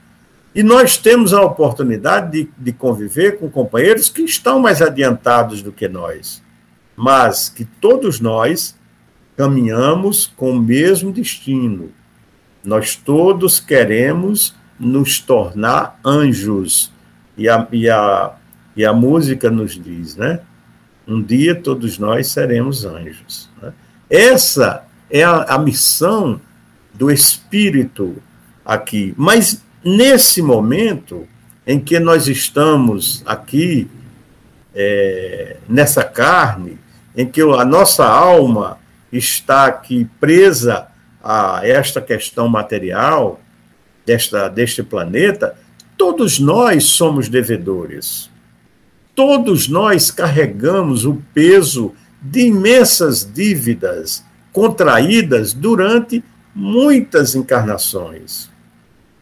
[0.54, 5.72] E nós temos a oportunidade de, de conviver com companheiros que estão mais adiantados do
[5.72, 6.44] que nós,
[6.96, 8.76] mas que todos nós
[9.38, 11.92] caminhamos com o mesmo destino.
[12.64, 16.92] Nós todos queremos nos tornar anjos.
[17.38, 18.34] E a, e a,
[18.76, 20.42] e a música nos diz, né?
[21.08, 23.50] Um dia todos nós seremos anjos.
[23.62, 23.74] Né?
[24.10, 26.40] Essa é a, a missão
[26.94, 28.22] do Espírito
[28.66, 29.14] aqui.
[29.18, 31.28] Mas nesse momento
[31.66, 33.90] em que nós estamos aqui,
[34.74, 36.80] é, nessa carne,
[37.16, 38.80] em que a nossa alma
[39.12, 40.88] está aqui presa
[41.24, 43.40] a esta questão material
[44.06, 45.56] desta, deste planeta,
[45.98, 48.30] todos nós somos devedores.
[49.14, 58.51] Todos nós carregamos o peso de imensas dívidas contraídas durante muitas encarnações.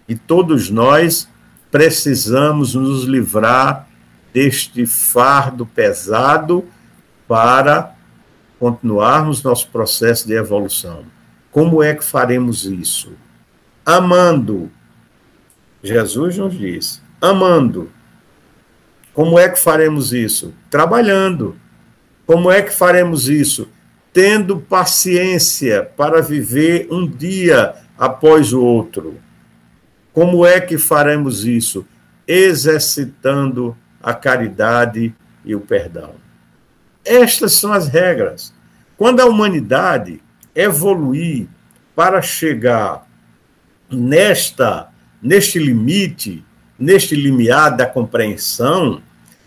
[0.10, 1.30] E todos nós
[1.70, 3.88] precisamos nos livrar
[4.34, 6.66] deste fardo pesado
[7.28, 7.96] para
[8.58, 11.06] continuarmos nosso processo de evolução.
[11.52, 13.14] Como é que faremos isso?
[13.86, 14.72] Amando.
[15.84, 17.92] Jesus nos diz: amando.
[19.14, 20.56] Como é que faremos isso?
[20.72, 21.56] Trabalhando.
[22.26, 23.70] Como é que faremos isso?
[24.12, 29.20] Tendo paciência para viver um dia após o outro.
[30.20, 31.88] Como é que faremos isso?
[32.28, 36.12] Exercitando a caridade e o perdão.
[37.06, 38.54] Estas são as regras.
[38.98, 40.22] Quando a humanidade
[40.54, 41.48] evoluir
[41.96, 43.08] para chegar
[43.90, 44.90] nesta
[45.24, 46.44] neste limite,
[46.78, 49.02] neste limiar da compreensão,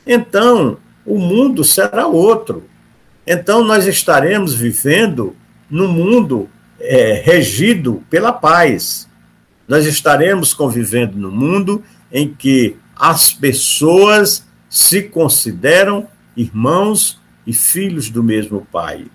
[0.06, 2.66] então o mundo será outro.
[3.26, 5.36] Então nós estaremos vivendo
[5.68, 6.48] num mundo
[6.80, 9.06] é, regido pela paz.
[9.66, 18.22] Nós estaremos convivendo num mundo em que as pessoas se consideram irmãos e filhos do
[18.22, 19.06] mesmo Pai.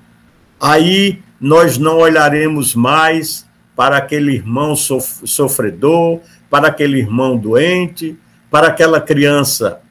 [0.60, 8.18] Aí nós não olharemos mais para aquele irmão sofredor, para aquele irmão doente,
[8.50, 9.82] para aquela criança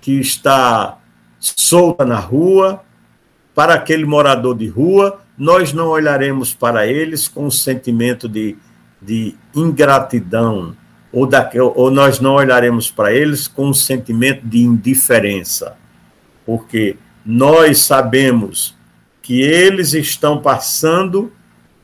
[0.00, 0.98] que está
[1.38, 2.82] solta na rua,
[3.54, 8.56] para aquele morador de rua, nós não olharemos para eles com um sentimento de,
[9.00, 10.76] de ingratidão,
[11.12, 15.76] ou, da, ou nós não olharemos para eles com um sentimento de indiferença,
[16.44, 18.76] porque nós sabemos
[19.22, 21.32] que eles estão passando,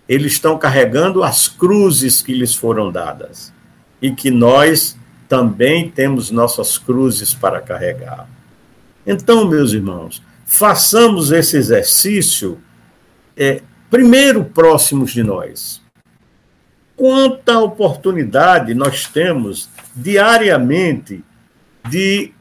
[0.08, 3.52] eles estão carregando as cruzes que lhes foram dadas
[4.00, 4.96] e que nós
[5.28, 8.28] também temos nossas cruzes para carregar.
[9.06, 12.60] Então, meus irmãos, façamos esse exercício
[13.36, 15.81] é, primeiro próximos de nós.
[17.02, 21.24] Quanta oportunidade nós temos diariamente
[21.90, 22.32] de,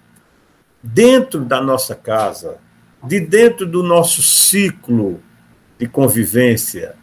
[0.83, 2.57] dentro da nossa casa,
[3.03, 5.19] de dentro do nosso ciclo
[5.79, 6.93] de convivência,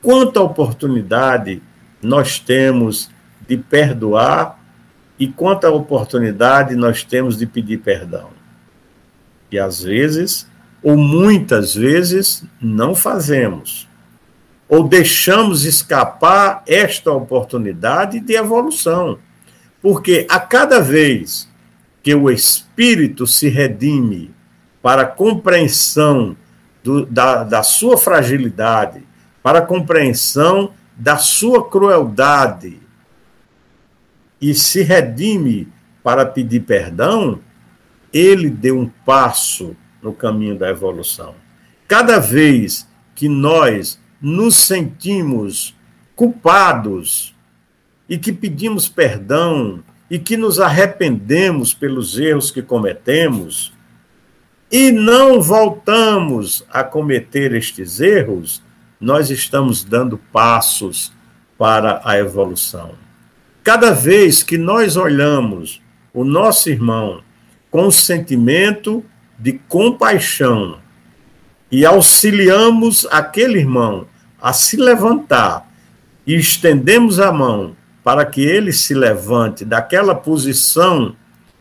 [0.00, 1.60] quanta oportunidade
[2.00, 3.10] nós temos
[3.48, 4.56] de perdoar
[5.18, 8.30] e quanta oportunidade nós temos de pedir perdão.
[9.50, 10.48] E às vezes,
[10.80, 13.87] ou muitas vezes, não fazemos.
[14.68, 19.18] Ou deixamos escapar esta oportunidade de evolução.
[19.80, 21.48] Porque a cada vez
[22.02, 24.30] que o espírito se redime
[24.82, 26.36] para compreensão
[26.82, 29.02] do, da, da sua fragilidade,
[29.42, 32.80] para compreensão da sua crueldade
[34.40, 35.68] e se redime
[36.02, 37.40] para pedir perdão,
[38.12, 41.34] ele deu um passo no caminho da evolução.
[41.86, 45.76] Cada vez que nós nos sentimos
[46.16, 47.34] culpados
[48.08, 53.72] e que pedimos perdão e que nos arrependemos pelos erros que cometemos,
[54.70, 58.62] e não voltamos a cometer estes erros,
[59.00, 61.12] nós estamos dando passos
[61.56, 62.92] para a evolução.
[63.62, 67.22] Cada vez que nós olhamos o nosso irmão
[67.70, 69.04] com um sentimento
[69.38, 70.78] de compaixão
[71.70, 74.06] e auxiliamos aquele irmão
[74.40, 75.68] a se levantar
[76.26, 81.14] e estendemos a mão para que ele se levante daquela posição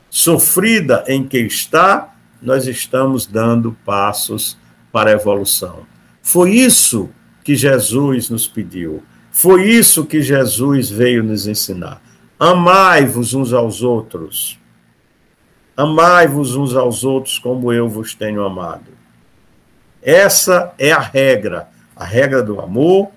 [0.09, 4.57] sofrida em que está, nós estamos dando passos
[4.91, 5.85] para a evolução.
[6.21, 7.09] Foi isso
[7.43, 9.03] que Jesus nos pediu.
[9.31, 12.01] Foi isso que Jesus veio nos ensinar.
[12.39, 14.59] Amai-vos uns aos outros.
[15.75, 18.96] Amai-vos uns aos outros como eu vos tenho amado.
[20.07, 23.11] Essa é a regra, a regra do amor,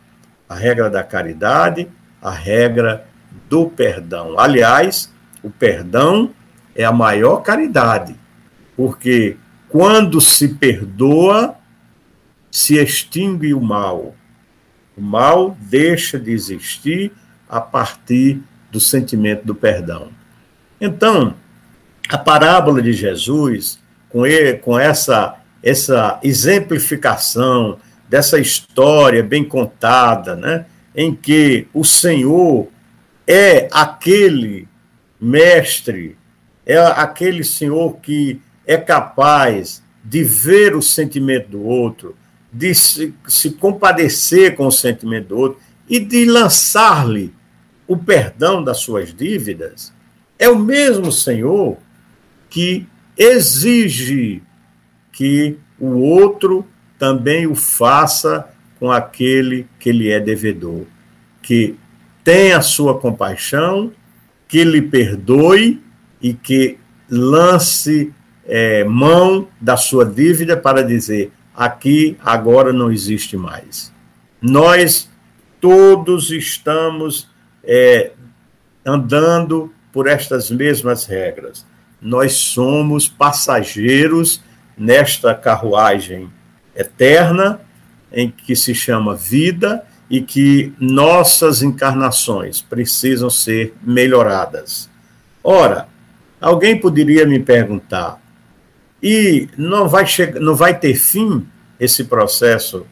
[0.49, 1.89] a regra da caridade,
[2.21, 3.07] a regra
[3.49, 4.37] do perdão.
[4.37, 5.09] Aliás,
[5.41, 6.33] o perdão
[6.75, 8.17] é a maior caridade,
[8.77, 9.37] porque
[9.69, 11.55] quando se perdoa,
[12.51, 14.17] se extingue o mal.
[14.97, 17.13] O mal deixa de existir
[17.49, 20.09] a partir do sentimento do perdão.
[20.81, 21.37] Então,
[22.09, 23.79] a parábola de Jesus,
[24.09, 32.69] com, ele, com essa, essa exemplificação dessa história bem contada, né, em que o Senhor
[33.27, 34.67] é aquele
[35.21, 36.17] mestre,
[36.67, 42.17] é aquele Senhor que é capaz de ver o sentimento do outro,
[42.53, 47.33] de se, se compadecer com o sentimento do outro e de lançar-lhe
[47.87, 49.93] o perdão das suas dívidas,
[50.39, 51.77] é o mesmo Senhor
[52.49, 52.87] que
[53.17, 54.43] exige
[55.13, 56.67] que o outro
[56.99, 58.49] também o faça
[58.79, 60.85] com aquele que lhe é devedor,
[61.43, 61.77] que
[62.23, 63.93] tenha a sua compaixão,
[64.47, 65.83] que lhe perdoe
[66.21, 68.13] e que lance
[68.47, 73.93] é, mão da sua dívida para dizer: aqui agora não existe mais.
[74.41, 75.11] Nós
[75.61, 77.29] todos estamos
[77.63, 78.13] é,
[78.85, 81.67] andando por estas mesmas regras.
[82.01, 84.43] Nós somos passageiros
[84.81, 86.33] nesta carruagem
[86.75, 87.61] eterna,
[88.11, 94.89] em que se chama vida, e que nossas encarnações precisam ser melhoradas.
[95.45, 95.87] Ora,
[96.41, 98.19] alguém poderia me perguntar,
[99.03, 100.05] e não vai,
[100.41, 101.47] não vai ter fim
[101.79, 102.87] esse processo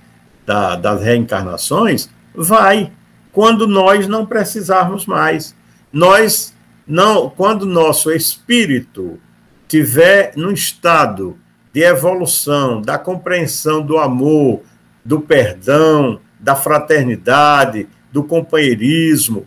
[0.47, 2.09] da, das reencarnações?
[2.35, 2.93] Vai,
[3.33, 5.55] quando nós não precisarmos mais.
[5.93, 6.55] Nós
[6.87, 9.19] não, quando nosso espírito
[9.67, 11.37] tiver num estado
[11.79, 14.63] de evolução, da compreensão do amor,
[15.05, 19.47] do perdão, da fraternidade, do companheirismo,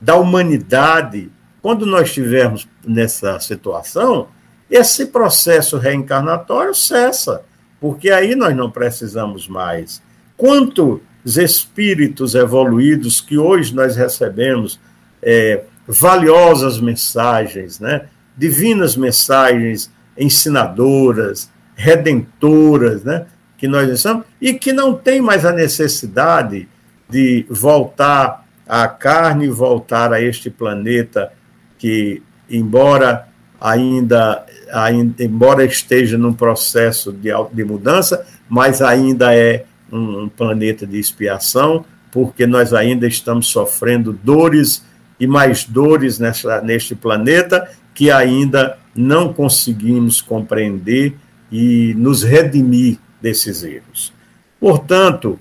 [0.00, 1.30] da humanidade.
[1.60, 4.28] Quando nós estivermos nessa situação,
[4.70, 7.42] esse processo reencarnatório cessa,
[7.78, 10.02] porque aí nós não precisamos mais.
[10.38, 14.80] Quantos espíritos evoluídos que hoje nós recebemos
[15.20, 18.06] é, valiosas mensagens, né?
[18.34, 19.90] divinas mensagens
[20.20, 23.26] ensinadoras, redentoras, né?
[23.56, 26.68] que nós estamos, e que não tem mais a necessidade
[27.08, 31.32] de voltar à carne, voltar a este planeta
[31.78, 33.28] que, embora
[33.60, 40.86] ainda, ainda embora esteja num processo de, de mudança, mas ainda é um, um planeta
[40.86, 44.84] de expiação, porque nós ainda estamos sofrendo dores
[45.18, 51.16] e mais dores nessa, neste planeta que ainda não conseguimos compreender
[51.50, 54.12] e nos redimir desses erros.
[54.58, 55.38] Portanto,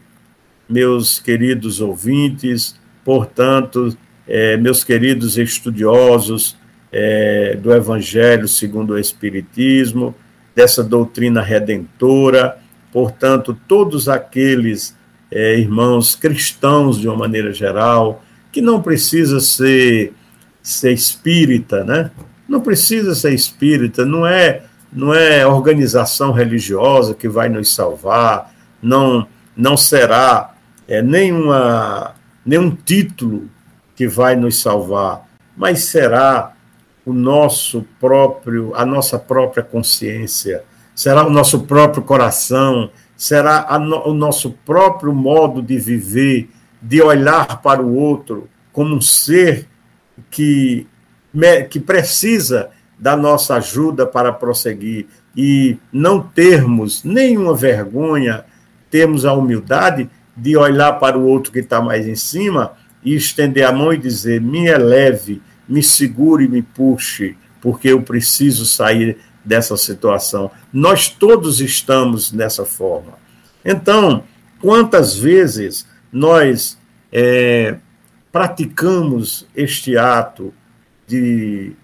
[0.68, 3.98] meus queridos ouvintes, portanto,
[4.28, 6.56] é, meus queridos estudiosos
[6.92, 10.16] é, do Evangelho segundo o Espiritismo,
[10.56, 12.58] dessa doutrina redentora,
[12.92, 14.96] portanto, todos aqueles
[15.32, 20.14] é, irmãos cristãos, de uma maneira geral, que não precisa ser,
[20.62, 22.12] ser espírita, né?
[22.50, 29.28] Não precisa ser espírita, não é não é organização religiosa que vai nos salvar, não,
[29.56, 30.56] não será
[30.88, 33.48] é, nenhuma, nenhum título
[33.96, 36.54] que vai nos salvar, mas será
[37.06, 40.64] o nosso próprio, a nossa própria consciência,
[40.96, 46.50] será o nosso próprio coração, será no, o nosso próprio modo de viver,
[46.82, 49.68] de olhar para o outro como um ser
[50.32, 50.88] que,
[51.70, 58.44] que precisa da nossa ajuda para prosseguir e não termos nenhuma vergonha,
[58.90, 62.74] termos a humildade de olhar para o outro que está mais em cima
[63.04, 68.66] e estender a mão e dizer: me eleve, me segure, me puxe, porque eu preciso
[68.66, 70.52] sair dessa situação.
[70.72, 73.14] Nós todos estamos nessa forma.
[73.64, 74.24] Então,
[74.60, 76.78] quantas vezes nós
[77.12, 77.78] é,
[78.32, 80.54] praticamos este ato
[81.10, 81.76] de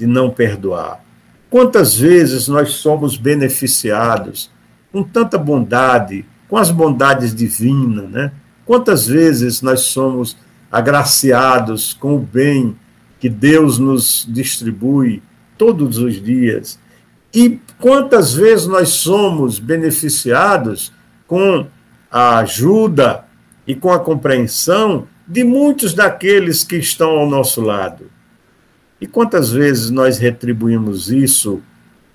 [0.00, 1.04] de não perdoar.
[1.50, 4.50] Quantas vezes nós somos beneficiados
[4.90, 8.32] com tanta bondade, com as bondades divinas, né?
[8.64, 10.36] Quantas vezes nós somos
[10.72, 12.74] agraciados com o bem
[13.18, 15.22] que Deus nos distribui
[15.58, 16.78] todos os dias.
[17.34, 20.92] E quantas vezes nós somos beneficiados
[21.26, 21.66] com
[22.10, 23.24] a ajuda
[23.66, 28.19] e com a compreensão de muitos daqueles que estão ao nosso lado.
[29.00, 31.62] E quantas vezes nós retribuímos isso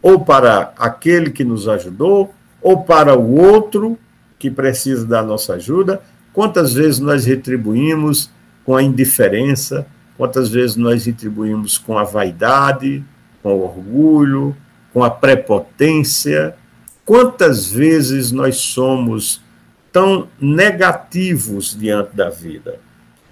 [0.02, 3.98] ou para aquele que nos ajudou, ou para o outro
[4.38, 8.30] que precisa da nossa ajuda, quantas vezes nós retribuímos
[8.64, 13.04] com a indiferença, quantas vezes nós retribuímos com a vaidade,
[13.42, 14.56] com o orgulho,
[14.94, 16.56] com a prepotência,
[17.04, 19.42] quantas vezes nós somos
[19.92, 22.80] tão negativos diante da vida.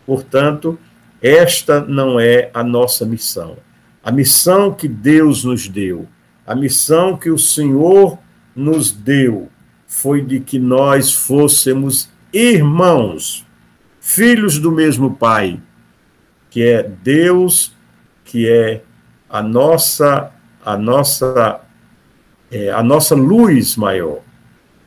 [0.06, 0.78] Portanto,
[1.24, 3.55] esta não é a nossa missão.
[4.03, 6.05] A missão que Deus nos deu,
[6.45, 8.19] a missão que o Senhor
[8.53, 9.49] nos deu,
[9.88, 13.45] foi de que nós fôssemos irmãos,
[14.01, 15.61] filhos do mesmo Pai,
[16.49, 17.74] que é Deus,
[18.26, 18.82] que é
[19.30, 20.32] a nossa
[20.65, 21.61] a nossa
[22.51, 24.19] é, a nossa luz maior,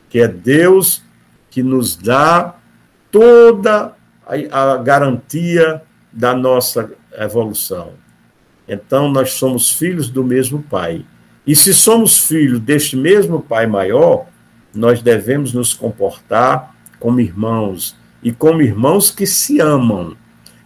[0.09, 1.01] que é Deus
[1.49, 2.55] que nos dá
[3.11, 5.81] toda a, a garantia
[6.17, 7.91] da nossa evolução.
[8.67, 11.05] Então, nós somos filhos do mesmo Pai.
[11.45, 14.25] E se somos filhos deste mesmo Pai maior,
[14.73, 20.17] nós devemos nos comportar como irmãos, e como irmãos que se amam,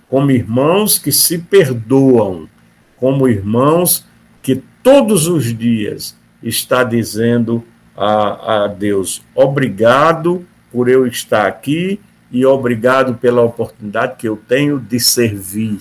[0.07, 2.47] como irmãos que se perdoam,
[2.95, 4.05] como irmãos
[4.41, 7.61] que todos os dias está dizendo
[7.95, 11.99] a, a Deus: obrigado por eu estar aqui
[12.31, 15.79] e obrigado pela oportunidade que eu tenho de servir.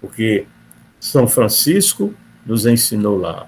[0.00, 0.46] Porque
[0.98, 2.12] São Francisco
[2.44, 3.46] nos ensinou lá.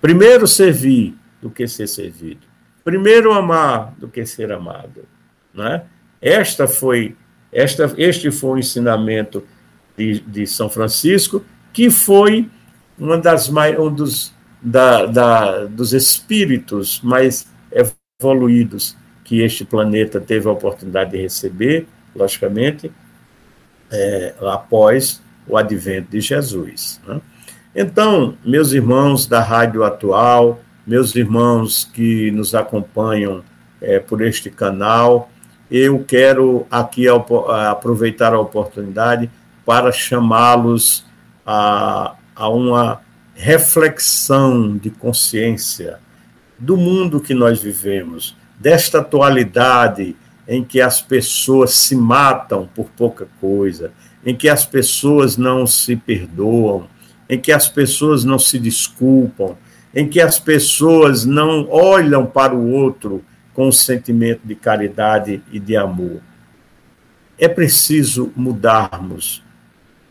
[0.00, 2.46] Primeiro servir do que ser servido.
[2.84, 5.04] Primeiro amar do que ser amado.
[5.52, 5.82] Né?
[6.22, 7.16] Esta foi,
[7.52, 9.42] esta, este foi o ensinamento
[9.96, 12.48] de, de São Francisco, que foi
[12.98, 14.32] uma das mais, um dos,
[14.62, 17.46] da, da, dos espíritos mais
[18.20, 18.96] evoluídos
[19.30, 22.90] que este planeta teve a oportunidade de receber, logicamente,
[23.88, 27.00] é, após o advento de Jesus.
[27.06, 27.20] Né?
[27.72, 33.44] Então, meus irmãos da Rádio Atual, meus irmãos que nos acompanham
[33.80, 35.30] é, por este canal,
[35.70, 37.06] eu quero aqui
[37.70, 39.30] aproveitar a oportunidade
[39.64, 41.06] para chamá-los
[41.46, 43.00] a, a uma
[43.36, 46.00] reflexão de consciência
[46.58, 50.14] do mundo que nós vivemos, desta atualidade
[50.46, 53.92] em que as pessoas se matam por pouca coisa,
[54.24, 56.86] em que as pessoas não se perdoam,
[57.28, 59.56] em que as pessoas não se desculpam,
[59.94, 65.58] em que as pessoas não olham para o outro com um sentimento de caridade e
[65.58, 66.20] de amor.
[67.38, 69.42] É preciso mudarmos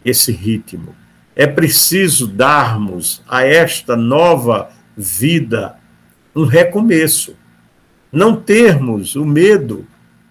[0.03, 0.95] esse ritmo.
[1.35, 5.77] É preciso darmos a esta nova vida
[6.35, 7.35] um recomeço.
[8.11, 9.85] Não termos o medo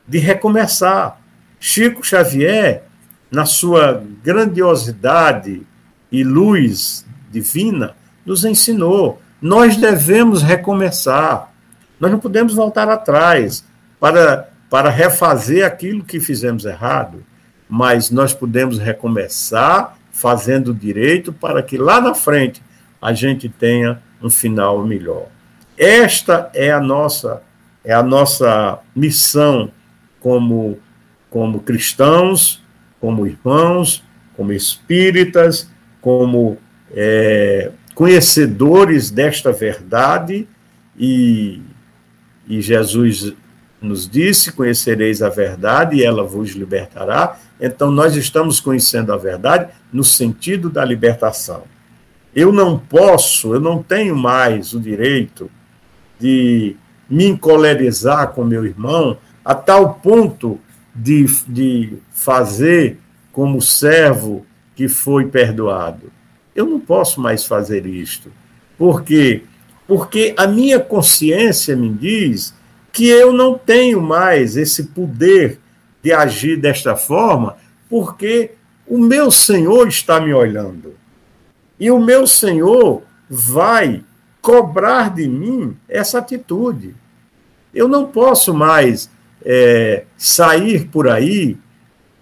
[0.07, 1.21] de recomeçar.
[1.61, 2.85] Chico Xavier,
[3.31, 5.63] na sua grandiosidade
[6.11, 11.53] e luz divina, nos ensinou: nós devemos recomeçar.
[12.01, 13.65] Nós não podemos voltar atrás
[13.99, 17.25] para, para refazer aquilo que fizemos errado,
[17.69, 22.63] mas nós podemos recomeçar fazendo direito para que lá na frente
[23.01, 25.27] a gente tenha um final melhor.
[25.77, 27.43] Esta é a nossa
[27.85, 29.71] é a nossa missão
[30.21, 30.79] como
[31.31, 32.63] como cristãos,
[33.01, 34.03] como irmãos,
[34.35, 35.71] como espíritas,
[36.01, 36.57] como
[36.93, 40.49] é, conhecedores desta verdade
[40.99, 41.61] e,
[42.49, 43.33] e Jesus
[43.81, 47.39] nos disse: Conhecereis a verdade e ela vos libertará.
[47.61, 51.65] Então, nós estamos conhecendo a verdade no sentido da libertação.
[52.35, 55.51] Eu não posso, eu não tenho mais o direito
[56.21, 56.77] de
[57.09, 60.61] me encolerizar com meu irmão a tal ponto
[60.95, 62.99] de, de fazer
[63.33, 64.45] como servo
[64.75, 66.13] que foi perdoado.
[66.55, 68.33] Eu não posso mais fazer isto.
[68.77, 69.43] Por quê?
[69.87, 72.55] Porque a minha consciência me diz
[72.93, 75.59] que eu não tenho mais esse poder
[76.03, 77.57] de agir desta forma,
[77.89, 78.53] porque
[78.87, 80.95] o meu Senhor está me olhando.
[81.79, 84.03] E o meu Senhor vai
[84.41, 86.95] cobrar de mim essa atitude.
[87.75, 89.11] Eu não posso mais
[89.45, 91.57] é, sair por aí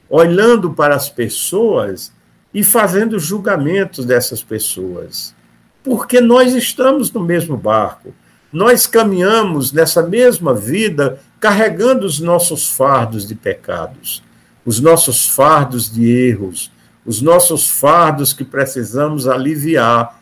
[0.08, 2.12] olhando para as pessoas
[2.52, 5.34] e fazendo julgamentos dessas pessoas,
[5.82, 8.14] porque nós estamos no mesmo barco
[8.56, 14.22] nós caminhamos nessa mesma vida carregando os nossos fardos de pecados,
[14.64, 16.72] os nossos fardos de erros,
[17.04, 20.20] os nossos fardos que precisamos aliviar,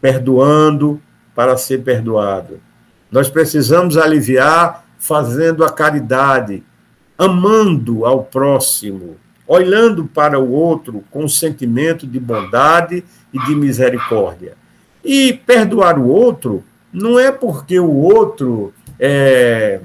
[0.00, 1.00] perdoando
[1.38, 2.58] para ser perdoado.
[3.12, 6.64] Nós precisamos aliviar fazendo a caridade,
[7.16, 9.16] amando ao próximo,
[9.46, 14.54] olhando para o outro com sentimento de bondade e de misericórdia.
[15.04, 19.80] E perdoar o outro não é porque o outro é.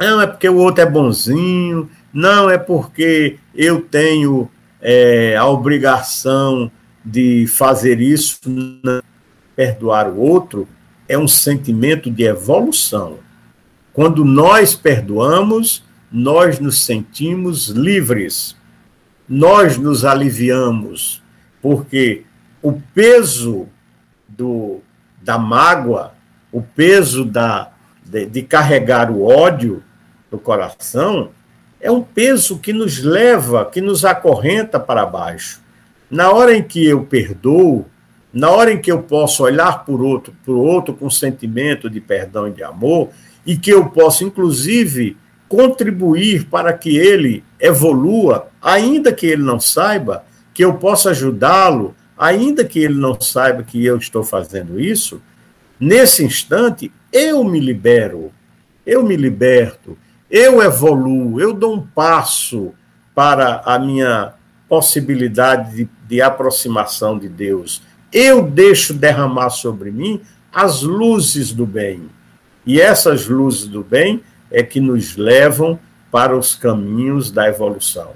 [0.00, 4.50] Não, é porque o outro é bonzinho, não é porque eu tenho
[4.80, 6.72] é, a obrigação
[7.04, 8.40] de fazer isso,
[9.54, 10.68] perdoar o outro,
[11.08, 13.18] é um sentimento de evolução.
[13.92, 18.56] Quando nós perdoamos, nós nos sentimos livres,
[19.28, 21.22] nós nos aliviamos,
[21.60, 22.24] porque
[22.62, 23.68] o peso
[24.28, 24.80] do,
[25.20, 26.14] da mágoa,
[26.50, 27.72] o peso da,
[28.04, 29.82] de, de carregar o ódio
[30.30, 31.30] no coração,
[31.80, 35.60] é um peso que nos leva, que nos acorrenta para baixo.
[36.10, 37.86] Na hora em que eu perdoo,
[38.32, 42.48] na hora em que eu posso olhar por outro, por outro com sentimento de perdão
[42.48, 43.10] e de amor,
[43.44, 45.16] e que eu posso, inclusive,
[45.48, 50.24] contribuir para que ele evolua, ainda que ele não saiba,
[50.54, 55.20] que eu possa ajudá-lo, ainda que ele não saiba que eu estou fazendo isso,
[55.78, 58.32] nesse instante eu me libero,
[58.86, 59.98] eu me liberto,
[60.30, 62.72] eu evoluo, eu dou um passo
[63.14, 64.32] para a minha
[64.68, 67.82] possibilidade de, de aproximação de Deus.
[68.12, 70.20] Eu deixo derramar sobre mim
[70.52, 72.10] as luzes do bem.
[72.66, 75.78] E essas luzes do bem é que nos levam
[76.10, 78.10] para os caminhos da evolução.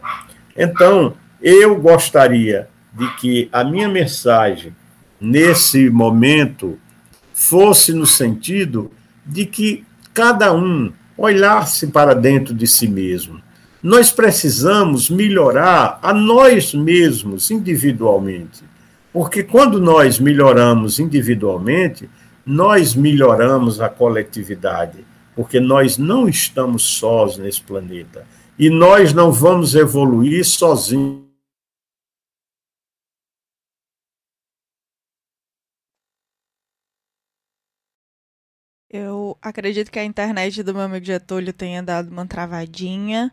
[0.56, 4.74] Então, eu gostaria de que a minha mensagem
[5.20, 6.78] nesse momento
[7.32, 8.90] fosse no sentido
[9.24, 13.40] de que cada um olhar-se para dentro de si mesmo.
[13.82, 18.64] Nós precisamos melhorar a nós mesmos individualmente.
[19.16, 22.06] Porque quando nós melhoramos individualmente,
[22.44, 25.06] nós melhoramos a coletividade.
[25.34, 28.26] Porque nós não estamos sós nesse planeta.
[28.58, 31.24] E nós não vamos evoluir sozinhos
[38.90, 43.32] Eu acredito que a internet do meu amigo Getúlio tenha dado uma travadinha.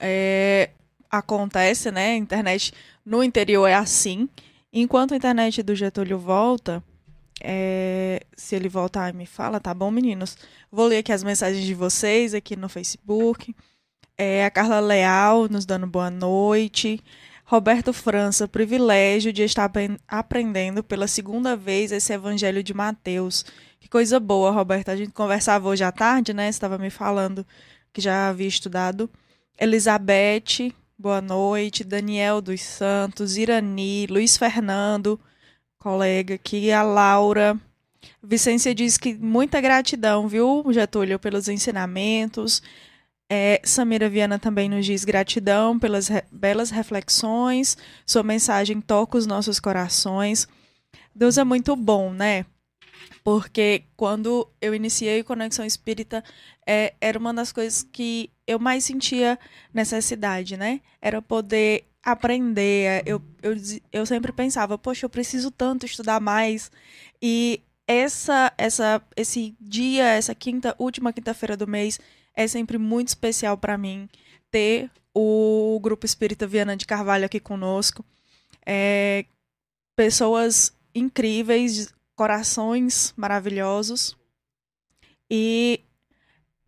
[0.00, 0.70] É,
[1.10, 2.12] acontece, né?
[2.12, 2.72] A internet
[3.04, 4.30] no interior é assim.
[4.76, 6.82] Enquanto a internet do Getúlio volta,
[7.40, 10.36] é, se ele voltar, me fala, tá bom, meninos?
[10.68, 13.54] Vou ler aqui as mensagens de vocês aqui no Facebook.
[14.18, 17.00] É, a Carla Leal nos dando boa noite.
[17.44, 19.70] Roberto França, privilégio de estar
[20.08, 23.44] aprendendo pela segunda vez esse Evangelho de Mateus.
[23.78, 24.88] Que coisa boa, Roberto.
[24.88, 26.46] A gente conversava hoje à tarde, né?
[26.46, 27.46] Você estava me falando
[27.92, 29.08] que já havia estudado.
[29.56, 31.84] Elizabeth, boa noite.
[31.84, 35.20] Daniel dos Santos, Irani, Luiz Fernando,
[35.78, 37.58] colega aqui, a Laura.
[38.22, 42.62] Vicência diz que muita gratidão, viu, Getúlio, pelos ensinamentos.
[43.30, 47.76] É, Samira Viana também nos diz gratidão pelas re belas reflexões.
[48.06, 50.46] Sua mensagem toca os nossos corações.
[51.14, 52.44] Deus é muito bom, né?
[53.22, 56.22] Porque quando eu iniciei Conexão Espírita,
[56.66, 59.38] é, era uma das coisas que eu mais sentia
[59.72, 60.80] necessidade, né?
[61.00, 63.02] Era poder aprender.
[63.06, 63.54] Eu, eu,
[63.92, 66.70] eu sempre pensava, poxa, eu preciso tanto estudar mais.
[67.20, 71.98] E essa, essa, esse dia, essa quinta, última quinta-feira do mês,
[72.34, 74.08] é sempre muito especial para mim
[74.50, 78.04] ter o Grupo Espírita Viana de Carvalho aqui conosco.
[78.66, 79.24] É,
[79.96, 84.16] pessoas incríveis, corações maravilhosos
[85.30, 85.80] e,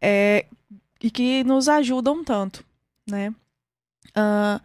[0.00, 0.46] é,
[1.02, 2.64] e que nos ajudam tanto,
[3.08, 3.30] né?
[4.10, 4.60] Uh,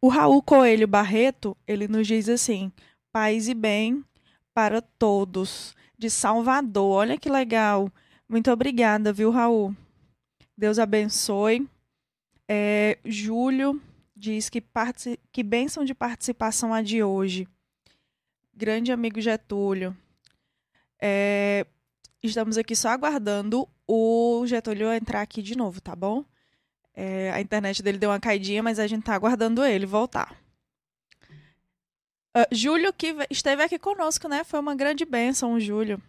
[0.00, 2.72] o Raul Coelho Barreto, ele nos diz assim,
[3.12, 4.04] paz e bem
[4.54, 7.90] para todos, de Salvador, olha que legal,
[8.28, 9.74] muito obrigada, viu, Raul?
[10.56, 11.68] Deus abençoe.
[12.48, 13.80] É, Júlio
[14.16, 14.62] diz que,
[15.30, 17.46] que bênção de participação a de hoje.
[18.54, 19.96] Grande amigo Getúlio.
[21.00, 21.64] É,
[22.22, 26.24] estamos aqui só aguardando o Getúlio entrar aqui de novo, tá bom?
[26.94, 30.36] É, a internet dele deu uma caidinha, mas a gente tá aguardando ele voltar.
[32.36, 34.44] Uh, Júlio, que esteve aqui conosco, né?
[34.44, 36.02] Foi uma grande bênção, o Júlio.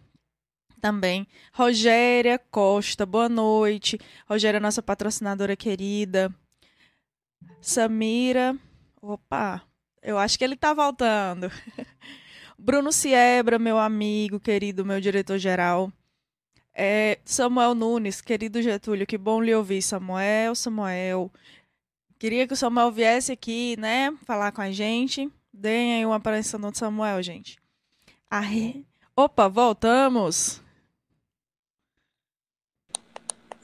[0.80, 1.26] Também.
[1.52, 4.00] Rogéria Costa, boa noite.
[4.28, 6.34] Rogéria, nossa patrocinadora querida.
[7.60, 8.56] Samira.
[9.00, 9.62] Opa,
[10.02, 11.50] eu acho que ele tá voltando.
[12.58, 15.92] Bruno Siebra, meu amigo querido, meu diretor-geral.
[16.74, 19.82] É, Samuel Nunes, querido Getúlio, que bom lhe ouvir.
[19.82, 21.30] Samuel, Samuel.
[22.18, 25.30] Queria que o Samuel viesse aqui, né, falar com a gente.
[25.52, 27.58] Deem aí uma aparição do Samuel, gente.
[28.30, 28.84] Arre...
[29.16, 30.62] Opa, voltamos.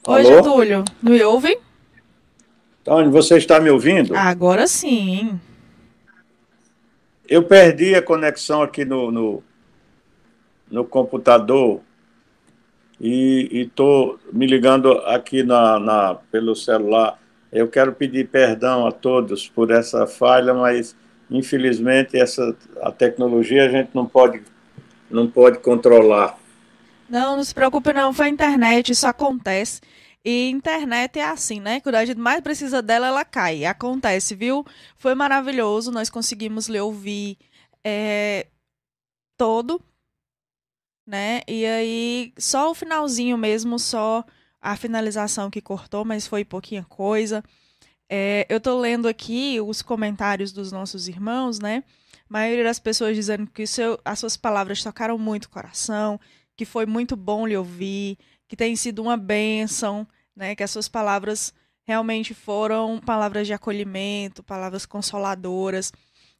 [0.05, 0.83] Oi, Getúlio.
[1.01, 1.59] Me ouve?
[2.83, 4.15] Tony, você está me ouvindo?
[4.15, 5.39] Agora sim.
[7.27, 9.43] Eu perdi a conexão aqui no, no,
[10.69, 11.81] no computador
[12.99, 17.19] e estou me ligando aqui na, na, pelo celular
[17.51, 20.95] Eu quero pedir perdão a todos por essa falha, mas
[21.29, 24.41] infelizmente essa a tecnologia a gente não pode
[25.09, 26.37] não pode controlar.
[27.09, 29.79] Não, não se preocupe não, foi a internet, isso acontece.
[30.25, 31.79] E internet é assim, né?
[31.79, 33.63] Quando a gente mais precisa dela, ela cai.
[33.63, 34.65] Acontece, viu?
[34.97, 37.37] Foi maravilhoso, nós conseguimos lhe ouvir
[37.81, 38.47] é,
[39.37, 39.81] todo,
[41.07, 41.41] né?
[41.47, 44.25] E aí, só o finalzinho mesmo, só
[44.61, 47.41] a finalização que cortou, mas foi pouquinha coisa.
[48.09, 51.83] É, eu tô lendo aqui os comentários dos nossos irmãos, né?
[52.29, 56.19] A maioria das pessoas dizendo que seu, as suas palavras tocaram muito o coração,
[56.57, 60.05] que foi muito bom lhe ouvir, que tem sido uma bênção,
[60.35, 60.55] né?
[60.55, 61.53] Que as suas palavras
[61.83, 65.93] realmente foram palavras de acolhimento, palavras consoladoras.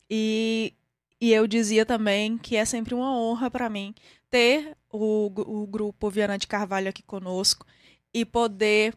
[0.10, 0.74] E,
[1.22, 3.94] e eu dizia também que é sempre uma honra para mim
[4.30, 5.32] ter o,
[5.64, 7.66] o grupo Viana de Carvalho aqui conosco
[8.14, 8.94] e poder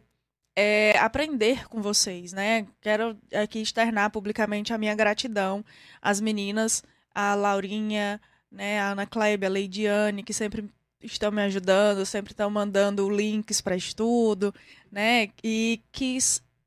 [0.55, 2.67] é, aprender com vocês, né?
[2.81, 5.63] Quero aqui externar publicamente a minha gratidão
[6.01, 8.19] às meninas, a Laurinha,
[8.51, 10.69] né, a Ana Kleber, a Leidiane, que sempre
[11.01, 14.53] estão me ajudando, sempre estão mandando links para estudo,
[14.91, 15.29] né?
[15.43, 16.17] E que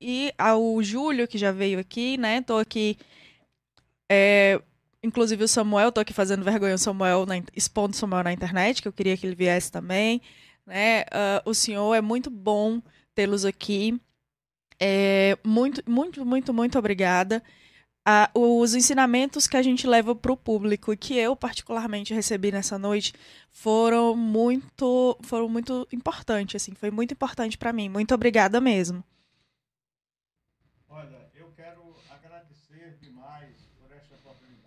[0.00, 2.42] e ao Júlio que já veio aqui, né?
[2.42, 2.96] Tô aqui
[4.10, 4.60] é,
[5.04, 8.82] inclusive o Samuel, tô aqui fazendo vergonha o Samuel, na, expondo o Samuel na internet,
[8.82, 10.20] que eu queria que ele viesse também,
[10.66, 11.02] né?
[11.02, 12.80] Uh, o senhor é muito bom
[13.14, 14.00] tê-los aqui.
[14.80, 17.42] É, muito, muito, muito, muito obrigada.
[18.34, 22.78] Os ensinamentos que a gente leva para o público e que eu particularmente recebi nessa
[22.78, 23.14] noite
[23.50, 27.88] foram muito, foram muito importantes, assim, foi muito importante para mim.
[27.88, 29.02] Muito obrigada mesmo.
[30.86, 34.63] Olha, eu quero agradecer demais por essa oportunidade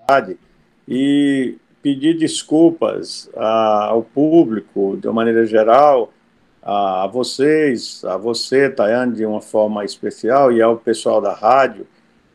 [0.88, 6.14] e pedir desculpas ao público de uma maneira geral
[6.64, 11.88] a vocês, a você, Tayane, de uma forma especial, e ao pessoal da rádio,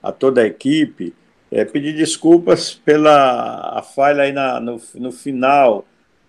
[0.03, 1.15] a toda a equipe,
[1.51, 5.85] é, pedir desculpas pela a falha aí na, no, no final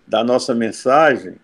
[0.06, 1.36] da nossa mensagem,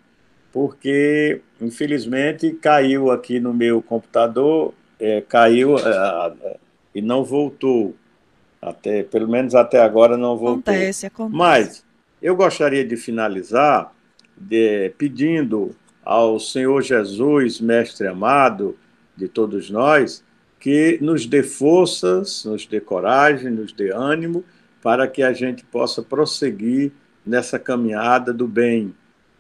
[0.53, 6.57] porque, infelizmente, caiu aqui no meu computador, é, caiu é,
[6.95, 7.95] e não voltou.
[8.61, 10.75] Até, pelo menos até agora não voltou.
[10.75, 11.37] Acontece, acontece.
[11.37, 11.85] Mas
[12.21, 13.93] eu gostaria de finalizar
[14.37, 18.77] de, pedindo ao Senhor Jesus, Mestre amado
[19.17, 20.25] de todos nós,
[20.59, 24.45] que nos dê forças, nos dê coragem, nos dê ânimo,
[24.83, 26.93] para que a gente possa prosseguir
[27.25, 28.95] nessa caminhada do bem,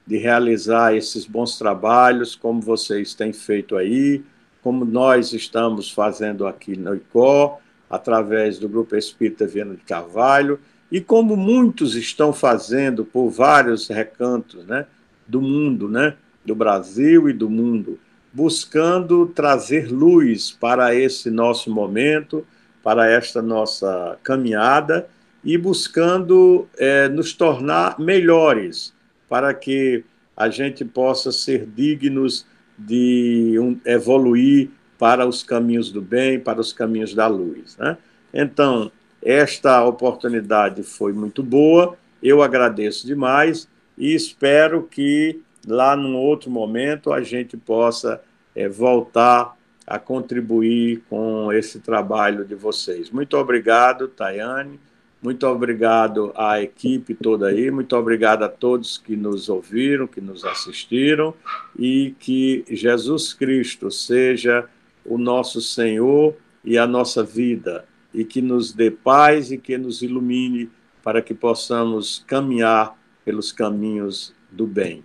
[0.06, 4.22] de realizar esses bons trabalhos, como vocês têm feito aí,
[4.62, 7.58] como nós estamos fazendo aqui no ICO,
[7.90, 10.60] através do Grupo Espírita Viana de Carvalho,
[10.90, 14.86] e como muitos estão fazendo por vários recantos né,
[15.26, 16.14] do mundo, né?
[16.44, 17.98] do Brasil e do mundo,
[18.32, 22.46] buscando trazer luz para esse nosso momento,
[22.82, 25.08] para esta nossa caminhada
[25.44, 28.94] e buscando é, nos tornar melhores,
[29.28, 30.04] para que
[30.36, 32.46] a gente possa ser dignos
[32.78, 34.70] de um, evoluir
[35.00, 37.74] para os caminhos do bem, para os caminhos da luz.
[37.78, 37.96] Né?
[38.34, 38.92] Então,
[39.22, 47.14] esta oportunidade foi muito boa, eu agradeço demais e espero que lá num outro momento
[47.14, 48.20] a gente possa
[48.54, 53.10] é, voltar a contribuir com esse trabalho de vocês.
[53.10, 54.78] Muito obrigado, Tayane.
[55.22, 60.46] Muito obrigado à equipe toda aí, muito obrigado a todos que nos ouviram, que nos
[60.46, 61.34] assistiram
[61.78, 64.66] e que Jesus Cristo seja
[65.04, 70.02] o nosso Senhor e a nossa vida e que nos dê paz e que nos
[70.02, 70.70] ilumine
[71.02, 75.04] para que possamos caminhar pelos caminhos do bem.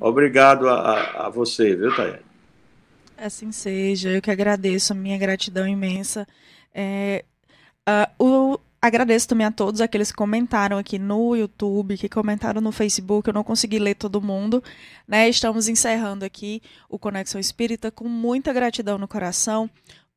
[0.00, 2.22] Obrigado a, a você, viu, Tayane?
[3.16, 6.26] Assim seja, eu que agradeço, a minha gratidão imensa.
[6.74, 7.24] É,
[7.86, 12.72] uh, o, agradeço também a todos aqueles que comentaram aqui no YouTube, que comentaram no
[12.72, 14.62] Facebook, eu não consegui ler todo mundo.
[15.06, 15.28] Né?
[15.28, 19.68] Estamos encerrando aqui o Conexão Espírita com muita gratidão no coração.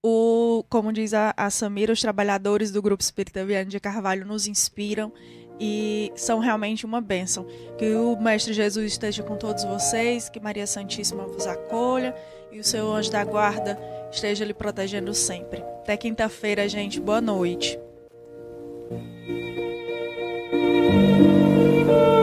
[0.01, 4.47] O, como diz a, a Samira, os trabalhadores do Grupo Espírita Viana de Carvalho nos
[4.47, 5.14] inspiram
[5.59, 7.45] e são realmente uma bênção.
[7.78, 12.14] Que o Mestre Jesus esteja com todos vocês, que Maria Santíssima vos acolha
[12.51, 13.80] e o seu anjo da guarda
[14.11, 15.61] esteja lhe protegendo sempre.
[15.82, 16.99] Até quinta-feira, gente.
[16.99, 17.80] Boa noite.
[19.26, 19.58] Thank
[21.88, 22.23] you.